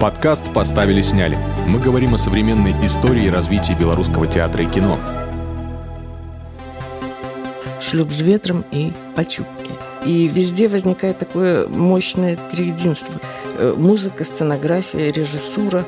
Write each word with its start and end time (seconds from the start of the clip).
Подкаст 0.00 0.52
«Поставили-сняли». 0.52 1.38
Мы 1.66 1.78
говорим 1.78 2.14
о 2.14 2.18
современной 2.18 2.72
истории 2.84 3.24
и 3.24 3.30
развитии 3.30 3.72
белорусского 3.72 4.26
театра 4.26 4.62
и 4.62 4.66
кино. 4.66 4.98
«Шлюп 7.80 8.12
с 8.12 8.20
ветром» 8.20 8.62
и 8.70 8.92
«Почупки». 9.14 9.70
И 10.04 10.28
везде 10.28 10.68
возникает 10.68 11.18
такое 11.18 11.66
мощное 11.66 12.38
триединство. 12.52 13.14
Э, 13.56 13.74
музыка, 13.74 14.24
сценография, 14.24 15.10
режиссура. 15.10 15.86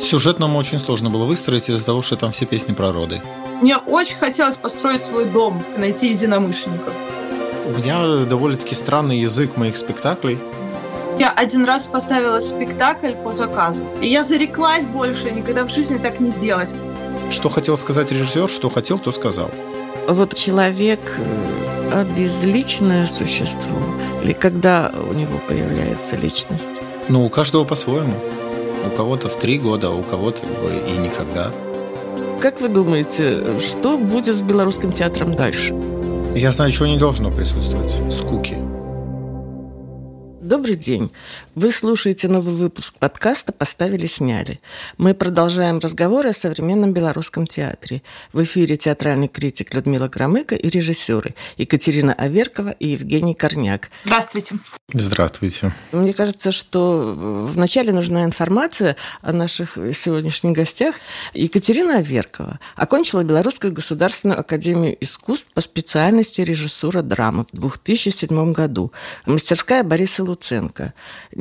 Сюжет 0.00 0.40
нам 0.40 0.56
очень 0.56 0.80
сложно 0.80 1.08
было 1.08 1.24
выстроить 1.24 1.70
из-за 1.70 1.86
того, 1.86 2.02
что 2.02 2.16
там 2.16 2.32
все 2.32 2.46
песни 2.46 2.72
про 2.74 2.92
роды. 2.92 3.22
Мне 3.62 3.76
очень 3.76 4.16
хотелось 4.16 4.56
построить 4.56 5.04
свой 5.04 5.26
дом, 5.26 5.64
найти 5.76 6.10
единомышленников. 6.10 6.92
У 7.66 7.70
меня 7.70 8.24
довольно-таки 8.24 8.74
странный 8.74 9.18
язык 9.20 9.56
моих 9.56 9.76
спектаклей. 9.76 10.40
Я 11.18 11.30
один 11.30 11.64
раз 11.64 11.86
поставила 11.86 12.40
спектакль 12.40 13.12
по 13.12 13.32
заказу. 13.32 13.84
И 14.00 14.08
я 14.08 14.24
зареклась 14.24 14.84
больше, 14.84 15.30
никогда 15.30 15.64
в 15.64 15.70
жизни 15.70 15.98
так 15.98 16.18
не 16.18 16.32
делать. 16.32 16.74
Что 17.30 17.48
хотел 17.48 17.76
сказать 17.76 18.10
режиссер, 18.10 18.48
что 18.48 18.68
хотел, 18.68 18.98
то 18.98 19.12
сказал. 19.12 19.50
Вот 20.08 20.34
человек 20.34 21.00
э, 21.16 22.00
обезличенное 22.00 23.06
существо, 23.06 23.78
или 24.22 24.32
когда 24.32 24.92
у 25.08 25.12
него 25.12 25.40
появляется 25.48 26.16
личность? 26.16 26.72
Ну, 27.08 27.24
у 27.24 27.28
каждого 27.28 27.64
по-своему. 27.64 28.14
У 28.86 28.96
кого-то 28.96 29.28
в 29.28 29.36
три 29.36 29.58
года, 29.58 29.88
а 29.88 29.90
у 29.90 30.02
кого-то 30.02 30.44
и 30.44 30.98
никогда. 30.98 31.50
Как 32.40 32.60
вы 32.60 32.68
думаете, 32.68 33.58
что 33.58 33.96
будет 33.96 34.34
с 34.34 34.42
белорусским 34.42 34.92
театром 34.92 35.34
дальше? 35.34 35.74
Я 36.34 36.50
знаю, 36.50 36.72
чего 36.72 36.86
не 36.86 36.98
должно 36.98 37.30
присутствовать. 37.30 37.98
Скуки. 38.12 38.58
Добрый 40.44 40.76
день. 40.76 41.10
Вы 41.54 41.70
слушаете 41.70 42.26
новый 42.26 42.52
выпуск 42.52 42.96
подкаста 42.98 43.52
«Поставили-сняли». 43.52 44.58
Мы 44.98 45.14
продолжаем 45.14 45.78
разговоры 45.78 46.30
о 46.30 46.32
современном 46.32 46.92
белорусском 46.92 47.46
театре. 47.46 48.02
В 48.32 48.42
эфире 48.42 48.76
театральный 48.76 49.28
критик 49.28 49.72
Людмила 49.72 50.08
Громыко 50.08 50.56
и 50.56 50.68
режиссеры 50.68 51.36
Екатерина 51.56 52.12
Аверкова 52.12 52.70
и 52.70 52.88
Евгений 52.88 53.34
Корняк. 53.34 53.90
Здравствуйте. 54.04 54.56
Здравствуйте. 54.92 55.72
Мне 55.92 56.12
кажется, 56.12 56.50
что 56.50 57.14
вначале 57.16 57.92
нужна 57.92 58.24
информация 58.24 58.96
о 59.22 59.32
наших 59.32 59.78
сегодняшних 59.94 60.56
гостях. 60.56 60.96
Екатерина 61.34 61.98
Аверкова 61.98 62.58
окончила 62.74 63.22
Белорусскую 63.22 63.72
государственную 63.72 64.40
академию 64.40 64.96
искусств 65.00 65.52
по 65.54 65.60
специальности 65.60 66.40
режиссура 66.40 67.02
драмы 67.02 67.46
в 67.52 67.56
2007 67.56 68.52
году. 68.52 68.90
Мастерская 69.24 69.84
Бориса 69.84 70.24
Луценко 70.24 70.94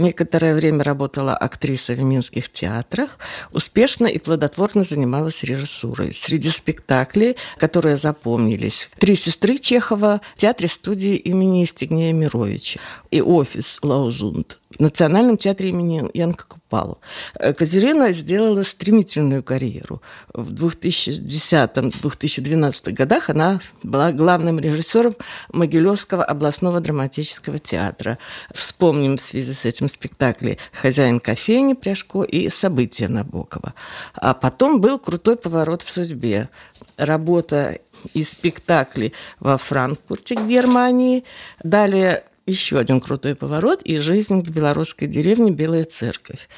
некоторое 0.03 0.53
время 0.53 0.83
работала 0.83 1.35
актрисой 1.35 1.95
в 1.95 2.03
минских 2.03 2.51
театрах, 2.51 3.17
успешно 3.51 4.05
и 4.07 4.19
плодотворно 4.19 4.83
занималась 4.83 5.43
режиссурой. 5.43 6.13
Среди 6.13 6.49
спектаклей, 6.49 7.37
которые 7.57 7.95
запомнились, 7.95 8.89
«Три 8.99 9.15
сестры» 9.15 9.57
Чехова 9.57 10.21
в 10.35 10.39
театре-студии 10.39 11.15
имени 11.15 11.65
Стегнея 11.65 12.13
Мировича 12.13 12.79
и 13.09 13.21
«Офис» 13.21 13.79
Лаузунд 13.81 14.59
в 14.77 14.79
Национальном 14.79 15.37
театре 15.37 15.69
имени 15.69 16.09
Янка 16.13 16.45
Купала. 16.47 16.97
Э, 17.35 17.53
Катерина 17.53 18.11
сделала 18.11 18.63
стремительную 18.63 19.43
карьеру. 19.43 20.01
В 20.33 20.51
2010-2012 20.53 22.91
годах 22.91 23.29
она 23.29 23.61
была 23.83 24.11
главным 24.11 24.59
режиссером 24.59 25.13
Могилевского 25.51 26.23
областного 26.23 26.79
драматического 26.79 27.59
театра. 27.59 28.17
Вспомним 28.53 29.17
в 29.17 29.21
связи 29.21 29.53
с 29.53 29.65
этим 29.65 29.87
спектакли 29.87 30.57
«Хозяин 30.71 31.19
кофейни» 31.19 31.73
Пряжко 31.73 32.23
и 32.23 32.49
«События» 32.49 33.07
Набокова. 33.07 33.75
А 34.15 34.33
потом 34.33 34.81
был 34.81 34.97
крутой 34.99 35.35
поворот 35.35 35.83
в 35.83 35.89
судьбе. 35.89 36.49
Работа 36.97 37.79
и 38.13 38.23
спектакли 38.23 39.13
во 39.39 39.57
Франкфурте, 39.57 40.35
Германии. 40.35 41.23
Далее 41.63 42.23
еще 42.45 42.77
один 42.77 42.99
крутой 42.99 43.35
поворот 43.35 43.81
и 43.83 43.97
жизнь 43.97 44.43
в 44.43 44.49
белорусской 44.49 45.07
деревне 45.07 45.51
Белая 45.51 45.83
Церковь. 45.83 46.49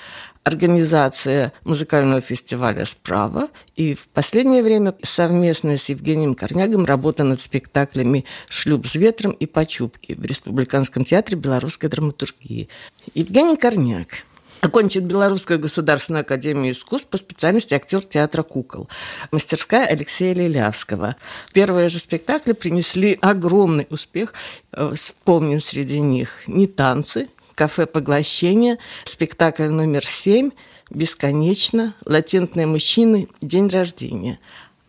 Организация 0.44 1.53
музыкального 1.63 2.22
фестиваля 2.22 2.85
«Справа» 2.85 3.50
и 3.75 3.95
в 3.95 4.07
последнее 4.07 4.62
время 4.62 4.95
совместно 5.01 5.78
с 5.78 5.90
Евгением 5.90 6.35
Корнягом 6.35 6.85
работа 6.85 7.24
над 7.24 7.40
спектаклями 7.40 8.25
«Шлюп 8.47 8.85
с 8.88 8.95
ветром» 8.95 9.31
и 9.31 9.45
«Почупки» 9.45 10.13
в 10.13 10.24
Республиканском 10.24 11.03
театре 11.03 11.38
белорусской 11.38 11.90
драматургии. 11.90 12.69
Евгений 13.13 13.57
Корняк– 13.57 14.09
Окончит 14.62 15.04
Белорусскую 15.04 15.60
государственную 15.60 16.22
академию 16.22 16.74
искусств 16.74 17.10
по 17.10 17.18
специальности 17.18 17.74
актер 17.74 18.04
театра 18.04 18.44
кукол. 18.44 18.90
Мастерская 19.32 19.86
Алексея 19.86 20.34
Лилявского. 20.34 21.16
Первые 21.54 21.90
же 21.90 22.00
спектакли 22.00 22.54
принесли 22.54 23.18
огромный 23.22 23.88
успех. 23.90 24.34
Э, 24.72 24.94
вспомним 24.96 25.60
среди 25.60 26.00
них 26.00 26.40
«Не 26.48 26.68
танцы», 26.68 27.30
«Кафе 27.54 27.86
поглощения», 27.86 28.78
спектакль 29.06 29.68
номер 29.68 30.06
семь 30.06 30.52
«Бесконечно», 30.90 31.96
«Латентные 32.06 32.66
мужчины», 32.66 33.30
«День 33.42 33.70
рождения». 33.70 34.40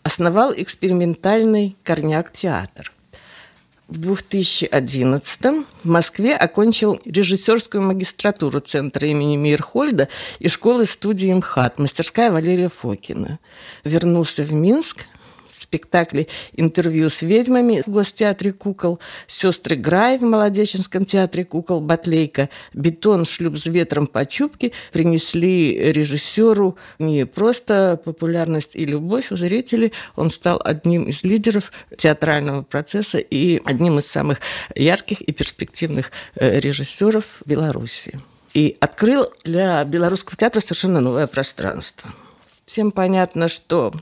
Основал 0.03 0.53
экспериментальный 0.57 1.77
Корняк-театр. 1.83 2.93
В 3.89 3.99
2011 3.99 5.65
в 5.85 5.89
Москве 5.89 6.35
окончил 6.35 7.01
режиссерскую 7.05 7.85
магистратуру 7.85 8.59
Центра 8.59 9.07
имени 9.07 9.37
Мирхольда 9.37 10.09
и 10.41 10.49
школы 10.49 10.87
студии 10.87 11.33
МХАТ, 11.33 11.79
мастерская 11.79 12.33
Валерия 12.33 12.69
Фокина. 12.69 13.39
Вернулся 13.85 14.43
в 14.43 14.53
Минск, 14.53 15.07
спектакли 15.67 16.29
«Интервью 16.55 17.09
с 17.09 17.23
ведьмами» 17.23 17.83
в 17.85 17.91
Гостеатре 17.91 18.53
кукол, 18.53 19.01
«Сестры 19.27 19.77
Грай» 19.77 20.19
в 20.19 20.23
Молодеченском 20.23 21.05
театре 21.05 21.45
кукол 21.45 21.81
«Батлейка», 21.81 22.49
«Бетон. 22.73 23.25
Шлюп 23.25 23.59
с 23.59 23.67
ветром 23.67 24.07
по 24.07 24.25
чубке» 24.25 24.73
принесли 24.93 25.93
режиссеру 25.93 26.79
не 26.99 27.27
просто 27.27 28.01
популярность 28.05 28.77
и 28.77 28.85
любовь 28.85 29.33
у 29.33 29.37
зрителей, 29.37 29.93
он 30.15 30.31
стал 30.31 30.61
одним 30.65 31.05
из 31.05 31.25
лидеров 31.25 31.73
театрального 31.99 32.63
процесса 32.63 33.19
и 33.19 33.61
одним 33.65 33.99
из 33.99 34.07
самых 34.07 34.39
ярких 34.75 35.21
и 35.21 35.33
перспективных 35.33 36.13
э, 36.37 36.61
режиссеров 36.61 37.43
Беларуси. 37.45 38.21
И 38.55 38.77
открыл 38.81 39.33
для 39.45 39.85
белорусского 39.85 40.37
театра 40.37 40.61
совершенно 40.61 41.01
новое 41.01 41.27
пространство. 41.27 42.15
Всем 42.65 42.91
понятно, 42.91 43.49
что 43.49 43.93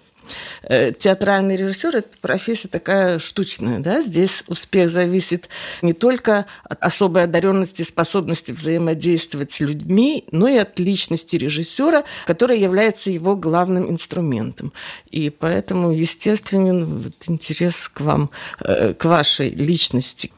театральный 0.68 1.56
режиссер– 1.56 1.96
это 1.96 2.16
профессия 2.20 2.68
такая 2.68 3.18
штучная. 3.18 3.80
Да? 3.80 4.02
Здесь 4.02 4.44
успех 4.46 4.90
зависит 4.90 5.48
не 5.82 5.92
только 5.92 6.46
от 6.64 6.82
особой 6.82 7.24
одаренности, 7.24 7.82
способности 7.82 8.52
взаимодействовать 8.52 9.52
с 9.52 9.60
людьми, 9.60 10.24
но 10.30 10.48
и 10.48 10.56
от 10.56 10.78
личности 10.78 11.36
режиссера, 11.36 12.04
которая 12.26 12.58
является 12.58 13.10
его 13.10 13.36
главным 13.36 13.90
инструментом. 13.90 14.72
И 15.10 15.30
поэтому 15.30 15.90
естественен 15.90 17.12
интерес 17.26 17.88
к 17.88 18.00
вам, 18.00 18.30
э, 18.60 18.94
к 18.94 19.04
вашей 19.04 19.50
личности. 19.50 20.30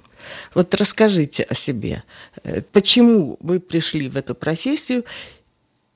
Вот 0.54 0.74
расскажите 0.74 1.44
о 1.44 1.54
себе. 1.54 2.02
Э, 2.42 2.62
почему 2.72 3.36
вы 3.40 3.60
пришли 3.60 4.08
в 4.08 4.16
эту 4.16 4.34
профессию 4.34 5.04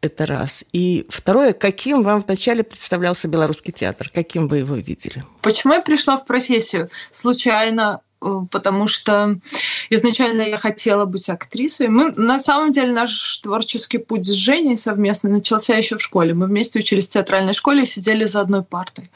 это 0.01 0.27
раз. 0.27 0.65
И 0.73 1.07
второе, 1.09 1.53
каким 1.53 2.03
вам 2.03 2.21
вначале 2.21 2.63
представлялся 2.63 3.29
белорусский 3.29 3.73
театр? 3.73 4.11
Каким 4.13 4.49
вы 4.49 4.59
его 4.59 4.75
видели? 4.77 5.25
Почему 5.43 5.75
я 5.75 5.81
пришла 5.81 6.17
в 6.17 6.25
профессию? 6.25 6.89
Случайно 7.11 8.01
э, 8.23 8.41
потому 8.51 8.87
что 8.87 9.39
изначально 9.91 10.43
я 10.43 10.57
хотела 10.57 11.05
быть 11.05 11.29
актрисой. 11.29 11.89
Мы, 11.89 12.13
на 12.13 12.39
самом 12.39 12.73
деле, 12.73 12.93
наш 12.93 13.39
творческий 13.39 13.99
путь 13.99 14.27
с 14.27 14.31
Женей 14.31 14.77
совместно 14.77 15.29
начался 15.29 15.77
еще 15.77 15.99
в 15.99 16.03
школе. 16.03 16.33
Мы 16.33 16.47
вместе 16.47 16.79
учились 16.79 17.09
в 17.09 17.13
театральной 17.13 17.53
школе 17.53 17.83
и 17.83 17.87
сидели 17.87 18.25
за 18.25 18.41
одной 18.41 18.63
партой. 18.63 19.11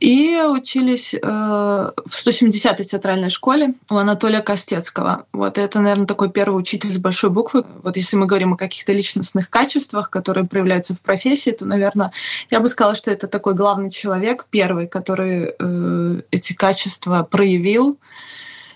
И 0.00 0.40
учились 0.40 1.14
э, 1.14 1.18
в 1.20 2.10
170-й 2.10 2.84
театральной 2.84 3.30
школе 3.30 3.74
у 3.90 3.96
Анатолия 3.96 4.40
Костецкого. 4.40 5.26
Вот 5.32 5.58
это, 5.58 5.80
наверное, 5.80 6.06
такой 6.06 6.30
первый 6.30 6.58
учитель 6.58 6.92
с 6.92 6.98
большой 6.98 7.30
буквы. 7.30 7.64
Вот 7.82 7.96
если 7.96 8.16
мы 8.16 8.26
говорим 8.26 8.52
о 8.52 8.56
каких-то 8.56 8.92
личностных 8.92 9.48
качествах, 9.48 10.10
которые 10.10 10.46
проявляются 10.46 10.94
в 10.94 11.00
профессии, 11.00 11.50
то, 11.50 11.64
наверное, 11.64 12.12
я 12.50 12.60
бы 12.60 12.68
сказала, 12.68 12.94
что 12.94 13.10
это 13.10 13.26
такой 13.26 13.54
главный 13.54 13.90
человек, 13.90 14.46
первый, 14.50 14.86
который 14.86 15.54
э, 15.58 16.20
эти 16.30 16.52
качества 16.52 17.22
проявил 17.22 17.98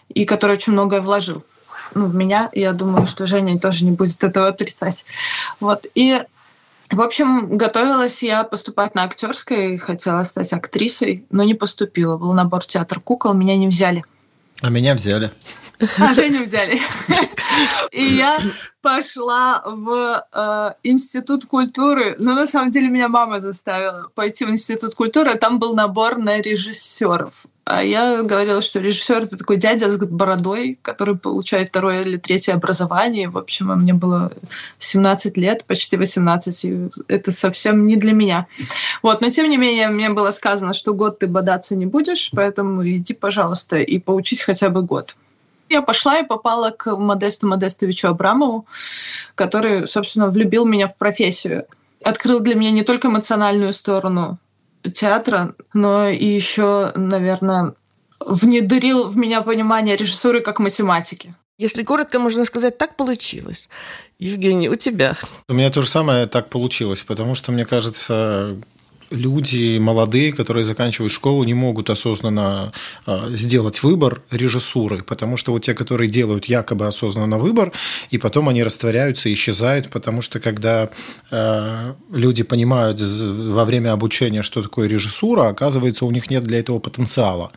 и 0.09 0.25
который 0.25 0.57
очень 0.57 0.73
многое 0.73 1.01
вложил 1.01 1.45
ну, 1.95 2.07
в 2.07 2.15
меня. 2.15 2.51
Я 2.53 2.73
думаю, 2.73 3.07
что 3.07 3.27
Женя 3.27 3.59
тоже 3.59 3.85
не 3.85 3.93
будет 3.93 4.23
этого 4.23 4.49
отрицать. 4.49 5.05
Вот. 5.61 5.87
И 5.95 6.23
в 6.91 7.01
общем, 7.01 7.57
готовилась 7.57 8.23
я 8.23 8.43
поступать 8.45 8.95
на 8.95 9.05
актерской, 9.05 9.79
хотела 9.79 10.25
стать 10.25 10.53
актрисой, 10.53 11.25
но 11.31 11.45
не 11.45 11.55
поступила. 11.55 12.17
Был 12.17 12.33
набор 12.33 12.65
театр 12.65 13.01
кукол, 13.01 13.35
меня 13.35 13.57
не 13.57 13.69
взяли. 13.69 14.05
А 14.61 14.71
меня 14.71 14.95
взяли. 14.95 15.31
А 15.99 16.15
Женю 16.15 16.45
взяли. 16.45 16.81
И 17.93 18.05
я 18.05 18.39
пошла 18.83 19.63
в 19.65 20.27
э, 20.33 20.73
институт 20.83 21.47
культуры. 21.47 22.17
Ну, 22.19 22.35
на 22.35 22.47
самом 22.47 22.71
деле, 22.71 22.89
меня 22.89 23.09
мама 23.09 23.41
заставила 23.41 24.09
пойти 24.15 24.45
в 24.45 24.51
институт 24.51 24.95
культуры. 24.95 25.35
Там 25.37 25.59
был 25.59 25.75
набор 25.75 26.19
на 26.19 26.41
режиссеров. 26.41 27.47
А 27.65 27.85
я 27.85 28.23
говорила, 28.23 28.63
что 28.63 28.81
режиссер 28.81 29.25
это 29.25 29.37
такой 29.37 29.57
дядя 29.57 29.91
с 29.91 29.99
бородой, 29.99 30.79
который 30.83 31.17
получает 31.17 31.69
второе 31.69 32.01
или 32.03 32.17
третье 32.17 32.55
образование. 32.55 33.29
В 33.29 33.39
общем, 33.39 33.69
мне 33.69 33.95
было 33.95 34.33
17 34.81 35.37
лет, 35.37 35.65
почти 35.65 35.97
18, 35.97 36.65
и 36.65 36.91
это 37.07 37.31
совсем 37.31 37.87
не 37.87 37.97
для 37.97 38.13
меня. 38.13 38.49
Вот, 39.03 39.21
но 39.21 39.31
тем 39.31 39.49
не 39.49 39.57
менее, 39.57 39.89
мне 39.89 40.11
было 40.11 40.33
сказано, 40.33 40.73
что 40.73 40.95
год 40.95 41.21
ты 41.21 41.29
бодаться 41.29 41.77
не 41.77 41.87
будешь, 41.87 42.31
поэтому 42.33 42.87
иди, 42.89 43.15
пожалуйста, 43.15 43.79
и 43.79 43.99
поучись 43.99 44.43
хотя 44.43 44.69
бы 44.69 44.83
год. 44.83 45.15
Я 45.71 45.83
пошла 45.83 46.19
и 46.19 46.27
попала 46.27 46.73
к 46.73 46.97
Модесту 46.97 47.47
Модестовичу 47.47 48.09
Абрамову, 48.09 48.67
который, 49.37 49.87
собственно, 49.87 50.29
влюбил 50.29 50.67
меня 50.67 50.89
в 50.89 50.97
профессию. 50.99 51.65
Открыл 52.03 52.41
для 52.41 52.57
меня 52.57 52.73
не 52.73 52.83
только 52.83 53.07
эмоциональную 53.07 53.73
сторону 53.73 54.39
театра, 54.93 55.55
но 55.73 56.09
и 56.09 56.27
еще, 56.27 56.91
наверное, 56.97 57.75
внедрил 58.19 59.09
в 59.09 59.17
меня 59.17 59.43
понимание 59.43 59.97
режиссуры 59.97 60.41
как 60.41 60.59
математики. 60.59 61.37
Если 61.57 61.85
коротко, 61.85 62.19
можно 62.19 62.45
сказать, 62.45 62.77
так 62.77 62.97
получилось. 62.97 63.69
Евгений, 64.19 64.69
у 64.69 64.75
тебя. 64.75 65.15
У 65.49 65.53
меня 65.53 65.71
то 65.71 65.83
же 65.83 65.89
самое 65.89 66.27
так 66.27 66.49
получилось, 66.49 67.05
потому 67.05 67.37
что, 67.37 67.53
мне 67.53 67.65
кажется, 67.65 68.57
люди 69.11 69.79
молодые, 69.79 70.33
которые 70.33 70.65
заканчивают 70.65 71.13
школу, 71.13 71.45
не 71.45 71.55
могут 71.55 71.91
осознанно 71.91 72.73
а, 73.07 73.29
сделать 73.31 73.83
выбор 73.83 74.23
режиссуры, 74.31 75.03
потому 75.03 75.37
что 75.37 75.53
вот 75.53 75.65
те, 75.65 75.75
которые 75.75 76.09
делают 76.09 76.47
якобы 76.47 76.87
осознанно 76.87 77.39
выбор, 77.39 77.73
и 78.11 78.19
потом 78.19 78.49
они 78.49 78.63
растворяются, 78.63 79.33
исчезают, 79.33 79.91
потому 79.91 80.23
что 80.23 80.41
когда 80.41 80.91
а, 81.31 81.97
люди 82.11 82.43
понимают 82.43 83.01
во 83.01 83.65
время 83.65 83.93
обучения, 83.93 84.43
что 84.43 84.63
такое 84.63 84.89
режиссура, 84.89 85.49
оказывается, 85.49 86.05
у 86.05 86.11
них 86.11 86.31
нет 86.31 86.45
для 86.45 86.61
этого 86.61 86.79
потенциала. 86.79 87.51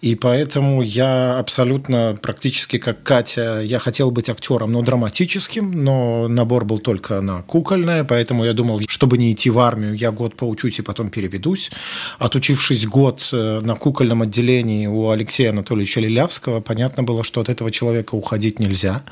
И 0.00 0.14
поэтому 0.14 0.82
я 0.82 1.38
абсолютно 1.38 2.16
практически 2.20 2.78
как 2.78 3.02
Катя, 3.02 3.60
я 3.62 3.78
хотел 3.78 4.10
быть 4.10 4.28
актером, 4.28 4.72
но 4.72 4.82
драматическим, 4.82 5.84
но 5.84 6.28
набор 6.28 6.64
был 6.64 6.78
только 6.78 7.20
на 7.20 7.42
кукольное, 7.42 8.04
поэтому 8.04 8.44
я 8.44 8.52
думал, 8.52 8.80
чтобы 8.88 9.18
не 9.18 9.32
идти 9.32 9.50
в 9.50 9.58
армию, 9.58 9.94
я 9.94 10.10
год 10.10 10.36
поучусь 10.36 10.73
и 10.78 10.82
потом 10.82 11.10
переведусь. 11.10 11.70
Отучившись 12.18 12.86
год 12.86 13.28
э, 13.32 13.60
на 13.62 13.74
кукольном 13.74 14.22
отделении 14.22 14.86
у 14.86 15.10
Алексея 15.10 15.50
Анатольевича 15.50 16.00
Лилявского, 16.00 16.60
понятно 16.60 17.02
было, 17.02 17.24
что 17.24 17.40
от 17.40 17.48
этого 17.48 17.70
человека 17.70 18.14
уходить 18.14 18.58
нельзя. 18.58 19.02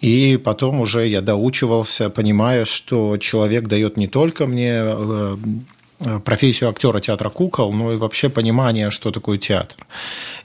И 0.00 0.40
потом 0.42 0.80
уже 0.80 1.06
я 1.06 1.20
доучивался, 1.20 2.08
понимая, 2.08 2.64
что 2.64 3.18
человек 3.18 3.66
дает 3.66 3.96
не 3.96 4.08
только 4.08 4.46
мне 4.46 4.90
Э, 5.00 5.36
профессию 6.24 6.70
актера 6.70 7.00
театра 7.00 7.28
кукол, 7.30 7.72
но 7.72 7.92
и 7.92 7.96
вообще 7.96 8.28
понимание, 8.28 8.90
что 8.90 9.10
такое 9.10 9.38
театр. 9.38 9.86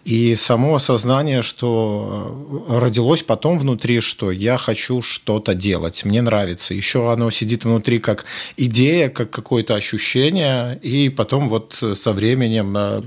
И 0.04 0.36
само 0.36 0.76
осознание, 0.76 1.42
что 1.42 2.68
э, 2.70 2.80
родилось 2.80 3.24
потом 3.24 3.58
внутри, 3.58 4.02
что 4.02 4.32
я 4.32 4.58
хочу 4.58 5.02
что-то 5.02 5.56
делать, 5.56 6.06
мне 6.06 6.22
нравится. 6.22 6.74
Еще 6.74 7.12
оно 7.12 7.32
сидит 7.32 7.66
внутри 7.66 8.00
как 8.00 8.26
идея, 8.58 9.10
как 9.10 9.32
какое-то 9.32 9.76
ощущение, 9.76 10.78
и 10.84 11.10
потом 11.10 11.50
вот 11.50 11.84
со 11.94 12.12
временем 12.12 12.76
э, 12.78 13.02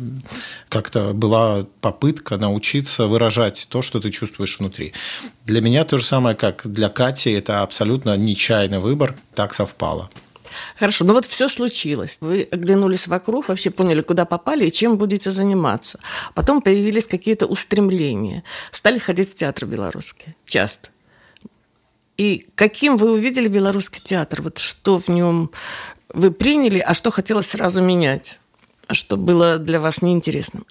как-то 0.69 1.13
была 1.13 1.67
попытка 1.81 2.37
научиться 2.37 3.07
выражать 3.07 3.69
то, 3.71 3.83
что 3.83 4.01
ты 4.01 4.11
чувствуешь 4.11 4.59
внутри. 4.59 4.93
Для 5.45 5.61
меня 5.61 5.85
то 5.85 5.99
же 5.99 6.05
самое, 6.05 6.35
как 6.35 6.63
для 6.65 6.89
Кати, 6.89 7.31
это 7.31 7.63
абсолютно 7.63 8.17
нечаянный 8.17 8.81
выбор, 8.81 9.15
так 9.35 9.55
совпало. 9.55 10.11
Хорошо, 10.79 11.05
ну 11.05 11.13
вот 11.13 11.25
все 11.25 11.49
случилось. 11.49 12.19
Вы 12.21 12.49
оглянулись 12.51 13.07
вокруг, 13.07 13.49
вообще 13.49 13.71
поняли, 13.71 14.01
куда 14.01 14.25
попали 14.25 14.67
и 14.67 14.73
чем 14.73 14.99
будете 14.99 15.31
заниматься. 15.31 15.99
Потом 16.35 16.63
появились 16.63 17.07
какие-то 17.07 17.47
устремления. 17.47 18.45
Стали 18.73 18.99
ходить 18.99 19.31
в 19.31 19.35
театр 19.35 19.67
белорусский 19.67 20.37
часто. 20.45 20.91
И 22.17 22.47
каким 22.57 22.97
вы 22.97 23.13
увидели 23.13 23.49
белорусский 23.49 24.01
театр? 24.03 24.43
Вот 24.43 24.59
что 24.59 24.99
в 24.99 25.09
нем 25.09 25.51
вы 26.09 26.31
приняли, 26.31 26.79
а 26.79 26.95
что 26.95 27.11
хотелось 27.11 27.47
сразу 27.47 27.81
менять? 27.81 28.41
Что 28.91 29.17
было 29.19 29.59
для 29.59 29.81
вас 29.81 30.01
неинтересным? 30.01 30.65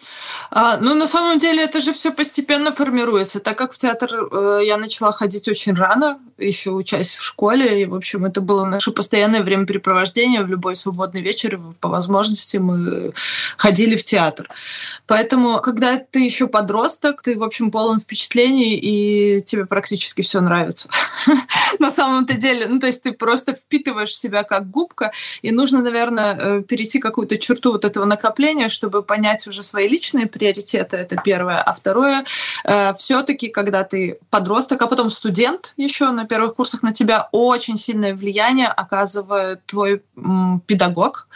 А, 0.50 0.78
ну, 0.78 0.96
на 0.96 1.06
самом 1.06 1.38
деле, 1.38 1.64
это 1.64 1.80
же 1.80 1.94
все 1.94 2.12
постепенно 2.12 2.72
формируется. 2.72 3.40
Так 3.40 3.58
как 3.58 3.74
в 3.74 3.78
театр 3.78 4.10
э, 4.31 4.62
я 4.66 4.78
начала 4.78 5.12
ходить 5.12 5.48
очень 5.48 5.74
рано, 5.75 6.19
еще 6.40 6.72
учась 6.72 7.14
в 7.14 7.24
школе, 7.24 7.81
и, 7.81 7.86
в 7.86 7.94
общем, 7.94 8.25
это 8.25 8.42
было 8.42 8.66
наше 8.66 8.92
постоянное 8.92 9.44
времяпрепровождение. 9.44 10.42
В 10.42 10.48
любой 10.48 10.75
свободный 10.75 11.22
вечер, 11.22 11.60
по 11.80 11.90
возможности, 11.90 12.58
мы 12.58 13.14
ходили 13.56 13.96
в 13.96 14.04
театр. 14.04 14.50
Поэтому, 15.06 15.60
когда 15.60 15.98
ты 15.98 16.20
еще 16.20 16.48
подросток, 16.48 17.22
ты, 17.22 17.38
в 17.38 17.44
общем, 17.44 17.70
полон 17.70 18.00
впечатлений, 18.00 18.75
и 18.75 19.42
тебе 19.42 19.66
практически 19.66 20.22
все 20.22 20.42
нравится. 20.42 20.90
На 21.80 21.92
самом-то 21.92 22.34
деле, 22.34 22.68
ну, 22.68 22.80
то 22.80 22.88
есть 22.88 23.04
ты 23.04 23.12
просто 23.12 23.54
впитываешь 23.54 24.16
себя 24.16 24.44
как 24.44 24.70
губка, 24.70 25.12
и 25.44 25.52
нужно, 25.52 25.81
наверное, 25.81 26.36
э, 26.36 26.62
перейти 26.63 27.00
какую-то 27.00 27.38
черту 27.38 27.72
вот 27.72 27.86
этого 27.86 28.06
накопления, 28.07 28.69
чтобы 28.69 29.04
понять 29.04 29.48
уже 29.48 29.63
свои 29.63 29.88
личные 29.88 30.27
приоритеты, 30.27 30.98
это 30.98 31.15
первое. 31.18 31.62
А 31.62 31.74
второе, 31.74 32.25
э, 32.63 32.94
все-таки, 32.94 33.48
когда 33.50 33.83
ты 33.83 34.19
подросток, 34.30 34.81
а 34.81 34.88
потом 34.88 35.09
студент 35.09 35.74
еще 35.77 36.12
на 36.12 36.25
первых 36.25 36.56
курсах, 36.56 36.83
на 36.83 36.94
тебя 36.94 37.30
очень 37.31 37.77
сильное 37.77 38.15
влияние 38.15 38.68
оказывает 38.68 39.65
твой 39.65 40.01
педагог, 40.65 41.27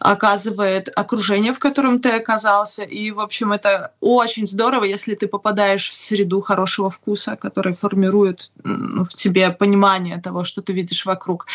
оказывает 0.00 0.90
окружение, 0.94 1.52
в 1.52 1.58
котором 1.58 2.00
ты 2.00 2.10
оказался. 2.10 2.82
И, 2.82 3.10
в 3.10 3.20
общем, 3.20 3.52
это 3.52 3.92
очень 4.00 4.46
здорово, 4.46 4.84
если 4.84 5.14
ты 5.14 5.26
попадаешь 5.28 5.90
в 5.90 5.94
среду 5.94 6.40
хорошего 6.40 6.90
вкуса, 6.90 7.36
который 7.36 7.74
формирует 7.74 8.50
в 8.64 9.08
тебе 9.14 9.50
понимание 9.50 10.20
того, 10.20 10.44
что 10.44 10.62
ты 10.62 10.72
видишь 10.72 11.06
вокруг. 11.06 11.46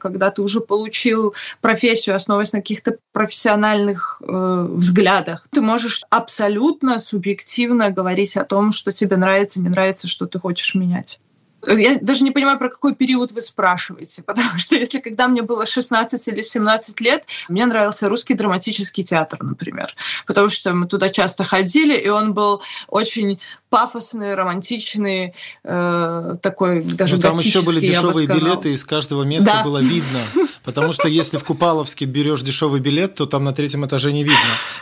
Когда 0.00 0.30
ты 0.30 0.42
уже 0.42 0.60
получил 0.60 1.34
профессию, 1.60 2.16
основываясь 2.16 2.52
на 2.52 2.60
каких-то 2.60 2.96
профессиональных 3.12 4.20
э, 4.26 4.66
взглядах. 4.70 5.46
Ты 5.50 5.60
можешь 5.60 6.02
абсолютно 6.10 6.98
субъективно 6.98 7.90
говорить 7.90 8.36
о 8.36 8.44
том, 8.44 8.72
что 8.72 8.92
тебе 8.92 9.16
нравится, 9.16 9.60
не 9.60 9.68
нравится, 9.68 10.08
что 10.08 10.26
ты 10.26 10.38
хочешь 10.38 10.74
менять. 10.74 11.20
Я 11.66 11.98
даже 12.00 12.24
не 12.24 12.30
понимаю, 12.30 12.58
про 12.58 12.68
какой 12.68 12.94
период 12.94 13.32
вы 13.32 13.40
спрашиваете, 13.40 14.22
потому 14.26 14.58
что 14.58 14.76
если 14.76 15.00
когда 15.00 15.28
мне 15.28 15.42
было 15.42 15.66
16 15.66 16.28
или 16.28 16.40
17 16.40 17.00
лет, 17.00 17.24
мне 17.48 17.66
нравился 17.66 18.08
русский 18.08 18.34
драматический 18.34 19.04
театр, 19.04 19.42
например, 19.42 19.94
потому 20.26 20.48
что 20.48 20.72
мы 20.72 20.86
туда 20.86 21.08
часто 21.08 21.44
ходили, 21.44 21.96
и 21.96 22.08
он 22.08 22.34
был 22.34 22.62
очень 22.88 23.40
пафосный, 23.70 24.34
романтичный, 24.34 25.34
э, 25.64 26.34
такой 26.42 26.82
даже 26.82 27.16
ну, 27.16 27.22
Там 27.22 27.38
еще 27.38 27.62
были 27.62 27.80
дешевые 27.80 28.26
билеты, 28.26 28.72
из 28.72 28.84
каждого 28.84 29.22
места 29.22 29.52
да. 29.52 29.62
было 29.62 29.78
видно. 29.78 30.20
Потому 30.62 30.92
что 30.92 31.08
если 31.08 31.38
в 31.38 31.44
Купаловске 31.44 32.04
берешь 32.04 32.42
дешевый 32.42 32.80
билет, 32.80 33.14
то 33.14 33.26
там 33.26 33.44
на 33.44 33.52
третьем 33.52 33.86
этаже 33.86 34.12
не 34.12 34.22
видно. 34.22 34.36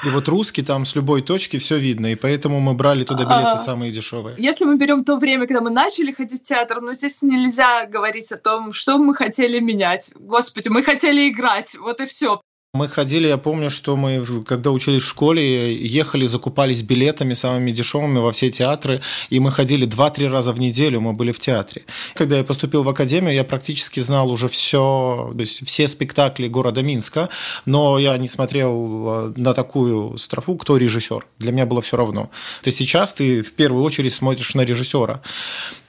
И 0.05 0.11
вот 0.11 0.29
русский 0.29 0.63
там 0.63 0.85
с 0.85 0.95
любой 0.95 1.23
точки 1.23 1.59
все 1.59 1.79
видно. 1.79 2.13
И 2.13 2.15
поэтому 2.15 2.61
мы 2.61 2.75
брали 2.75 3.05
туда 3.05 3.25
билеты 3.25 3.55
а, 3.55 3.59
самые 3.59 3.93
дешевые. 3.93 4.35
Если 4.39 4.65
мы 4.65 4.77
берем 4.77 5.05
то 5.05 5.17
время, 5.17 5.47
когда 5.47 5.61
мы 5.61 5.71
начали 5.71 6.13
ходить 6.13 6.41
в 6.41 6.45
театр, 6.45 6.68
ну 6.81 6.95
здесь 6.95 7.23
нельзя 7.23 7.87
говорить 7.87 8.33
о 8.33 8.37
том, 8.37 8.73
что 8.73 8.99
мы 8.99 9.15
хотели 9.15 9.59
менять. 9.59 10.13
Господи, 10.15 10.69
мы 10.69 10.83
хотели 10.83 11.29
играть. 11.29 11.75
Вот 11.75 12.01
и 12.01 12.07
все. 12.07 12.41
Мы 12.75 12.87
ходили, 12.87 13.27
я 13.27 13.39
помню, 13.39 13.71
что 13.71 13.97
мы, 13.97 14.23
когда 14.45 14.71
учились 14.73 15.03
в 15.03 15.09
школе, 15.09 15.75
ехали, 15.75 16.27
закупались 16.27 16.83
билетами 16.83 17.33
самыми 17.33 17.71
дешевыми 17.71 18.19
во 18.19 18.31
все 18.31 18.51
театры, 18.51 19.01
и 19.31 19.41
мы 19.41 19.51
ходили 19.51 19.87
2-3 19.87 20.29
раза 20.29 20.53
в 20.53 20.61
неделю, 20.61 21.01
мы 21.01 21.15
были 21.15 21.33
в 21.33 21.41
театре. 21.41 21.87
Когда 22.13 22.37
я 22.37 22.45
поступил 22.45 22.83
в 22.83 22.89
академию, 22.91 23.33
я 23.33 23.43
практически 23.43 24.01
знал 24.01 24.31
уже 24.31 24.49
все, 24.49 25.31
то 25.33 25.41
есть 25.41 25.67
все 25.67 25.89
спектакли 25.89 26.47
города 26.47 26.83
Минска, 26.83 27.31
но 27.65 27.99
я 27.99 28.15
не 28.19 28.29
смотрел 28.29 29.31
э, 29.31 29.33
на 29.37 29.55
такую 29.55 30.19
строфу, 30.19 30.57
кто 30.57 30.77
режиссер. 30.77 31.25
Для 31.39 31.53
меня 31.53 31.65
было 31.65 31.81
все 31.81 31.97
равно. 31.97 32.29
То 32.63 32.71
сейчас 32.71 33.15
ты 33.15 33.41
в 33.41 33.55
первую 33.55 33.83
очередь 33.83 34.13
смотришь 34.13 34.55
на 34.55 34.61
режиссера. 34.61 35.23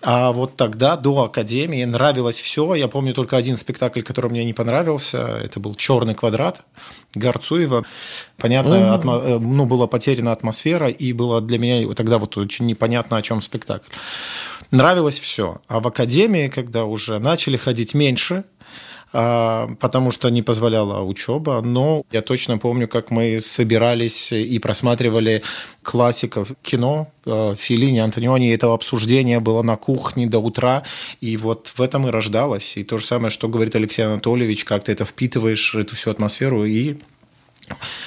А 0.01 0.31
вот 0.31 0.55
тогда, 0.55 0.95
до 0.95 1.24
академии, 1.24 1.83
нравилось 1.83 2.39
все. 2.39 2.74
Я 2.74 2.88
помню 2.88 3.13
только 3.13 3.36
один 3.36 3.57
спектакль, 3.57 4.01
который 4.01 4.31
мне 4.31 4.45
не 4.45 4.53
понравился. 4.53 5.17
Это 5.43 5.59
был 5.59 5.75
«Черный 5.75 6.15
квадрат». 6.15 6.63
Гарцуева. 7.15 7.86
Понятно, 8.38 8.75
mm-hmm. 8.75 8.93
атмо, 8.93 9.39
ну, 9.39 9.65
была 9.65 9.88
потеряна 9.88 10.31
атмосфера, 10.31 10.88
и 10.88 11.13
было 11.13 11.41
для 11.41 11.59
меня 11.59 11.93
тогда 11.93 12.17
вот 12.17 12.38
очень 12.38 12.65
непонятно, 12.65 13.17
о 13.17 13.21
чем 13.21 13.41
спектакль. 13.41 13.89
Нравилось 14.71 15.17
все. 15.17 15.62
А 15.67 15.79
в 15.79 15.88
академии, 15.88 16.48
когда 16.48 16.86
уже 16.86 17.19
начали 17.19 17.57
ходить 17.57 17.93
меньше, 17.93 18.43
потому 19.12 20.12
что 20.12 20.30
не 20.30 20.42
позволяла 20.42 21.04
учеба. 21.04 21.62
Но 21.62 22.04
я 22.12 22.22
точно 22.22 22.58
помню, 22.58 22.88
как 22.88 23.12
мы 23.12 23.39
собирались 23.39 24.32
и 24.32 24.60
просматривали 24.60 25.44
классиков 25.82 26.50
кино, 26.62 27.12
а, 27.25 27.56
Филини, 27.56 28.00
Антониони, 28.00 28.54
этого 28.54 28.74
обсуждения 28.74 29.39
было 29.39 29.63
на 29.63 29.78
кухне 29.78 30.28
до 30.28 30.39
утра, 30.39 30.84
и 31.22 31.38
вот 31.38 31.72
в 31.75 31.82
этом 31.82 32.08
и 32.08 32.12
рождалось. 32.12 32.78
И 32.78 32.84
то 32.84 32.98
же 32.98 33.06
самое, 33.06 33.32
что 33.32 33.48
говорит 33.48 33.75
Алексей 33.75 34.04
Анатольевич, 34.04 34.66
как 34.66 34.84
ты 34.84 34.92
это 34.92 35.06
впитываешь, 35.06 35.75
эту 35.75 35.96
всю 35.96 36.12
атмосферу, 36.12 36.66
и 36.66 36.98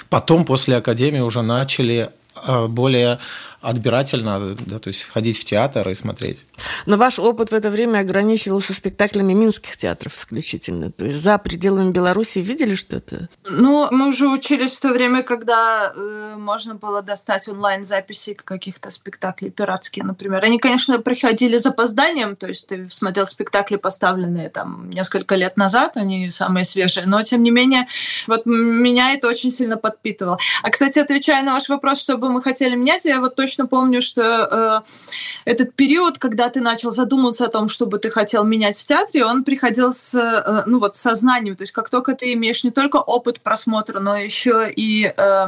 потом 0.08 0.44
после 0.44 0.76
академии 0.76 1.20
уже 1.20 1.42
начали 1.42 2.10
а, 2.34 2.68
более 2.68 3.18
отбирательно, 3.60 4.56
да, 4.66 4.78
то 4.78 4.88
есть 4.88 5.04
ходить 5.04 5.38
в 5.38 5.44
театр 5.44 5.88
и 5.88 5.94
смотреть. 5.94 6.46
Но 6.86 6.96
ваш 6.96 7.18
опыт 7.18 7.50
в 7.50 7.54
это 7.54 7.70
время 7.70 8.00
ограничивался 8.00 8.74
спектаклями 8.74 9.32
минских 9.32 9.76
театров 9.76 10.16
исключительно. 10.18 10.90
То 10.90 11.04
есть 11.04 11.18
за 11.18 11.38
пределами 11.38 11.90
Беларуси 11.90 12.38
видели 12.40 12.74
что-то? 12.74 13.28
Ну, 13.44 13.88
мы 13.90 14.08
уже 14.08 14.28
учились 14.28 14.76
в 14.76 14.80
то 14.80 14.88
время, 14.88 15.22
когда 15.22 15.92
э, 15.94 16.34
можно 16.36 16.74
было 16.74 17.02
достать 17.02 17.48
онлайн-записи 17.48 18.34
каких-то 18.34 18.90
спектаклей 18.90 19.50
пиратские, 19.50 20.04
например. 20.04 20.44
Они, 20.44 20.58
конечно, 20.58 20.98
приходили 20.98 21.58
с 21.58 21.66
опозданием, 21.66 22.36
то 22.36 22.46
есть 22.46 22.66
ты 22.68 22.88
смотрел 22.88 23.26
спектакли, 23.26 23.76
поставленные 23.76 24.48
там 24.48 24.90
несколько 24.90 25.34
лет 25.36 25.56
назад, 25.56 25.96
они 25.96 26.30
самые 26.30 26.64
свежие, 26.64 27.06
но 27.06 27.22
тем 27.22 27.42
не 27.42 27.50
менее, 27.50 27.86
вот 28.26 28.46
меня 28.46 29.12
это 29.12 29.28
очень 29.28 29.50
сильно 29.50 29.76
подпитывало. 29.76 30.38
А, 30.62 30.70
кстати, 30.70 30.98
отвечая 30.98 31.42
на 31.42 31.54
ваш 31.54 31.68
вопрос, 31.68 32.00
что 32.00 32.16
бы 32.16 32.30
мы 32.30 32.42
хотели 32.42 32.74
менять, 32.74 33.04
я 33.04 33.20
вот 33.20 33.36
точно 33.36 33.66
помню, 33.66 34.00
что 34.00 34.84
э, 34.86 35.50
этот 35.50 35.74
период, 35.74 36.18
когда 36.18 36.48
ты 36.52 36.60
начал 36.60 36.90
задумываться 36.90 37.46
о 37.46 37.48
том, 37.48 37.68
что 37.68 37.86
бы 37.86 37.98
ты 37.98 38.10
хотел 38.10 38.44
менять 38.44 38.76
в 38.76 38.86
театре, 38.86 39.24
он 39.24 39.44
приходил 39.44 39.92
с, 39.92 40.14
э, 40.14 40.62
ну 40.66 40.78
вот, 40.78 40.94
сознанием. 40.94 41.56
То 41.56 41.62
есть 41.62 41.72
как 41.72 41.90
только 41.90 42.14
ты 42.14 42.32
имеешь 42.34 42.64
не 42.64 42.70
только 42.70 42.96
опыт 42.96 43.40
просмотра, 43.40 43.98
но 44.00 44.16
еще 44.16 44.70
и 44.70 45.12
э, 45.16 45.46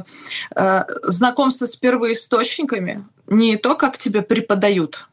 э, 0.56 0.82
знакомство 1.02 1.66
с 1.66 1.76
первоисточниками, 1.76 3.04
не 3.26 3.56
то, 3.56 3.74
как 3.74 3.98
тебе 3.98 4.22
преподают, 4.22 5.06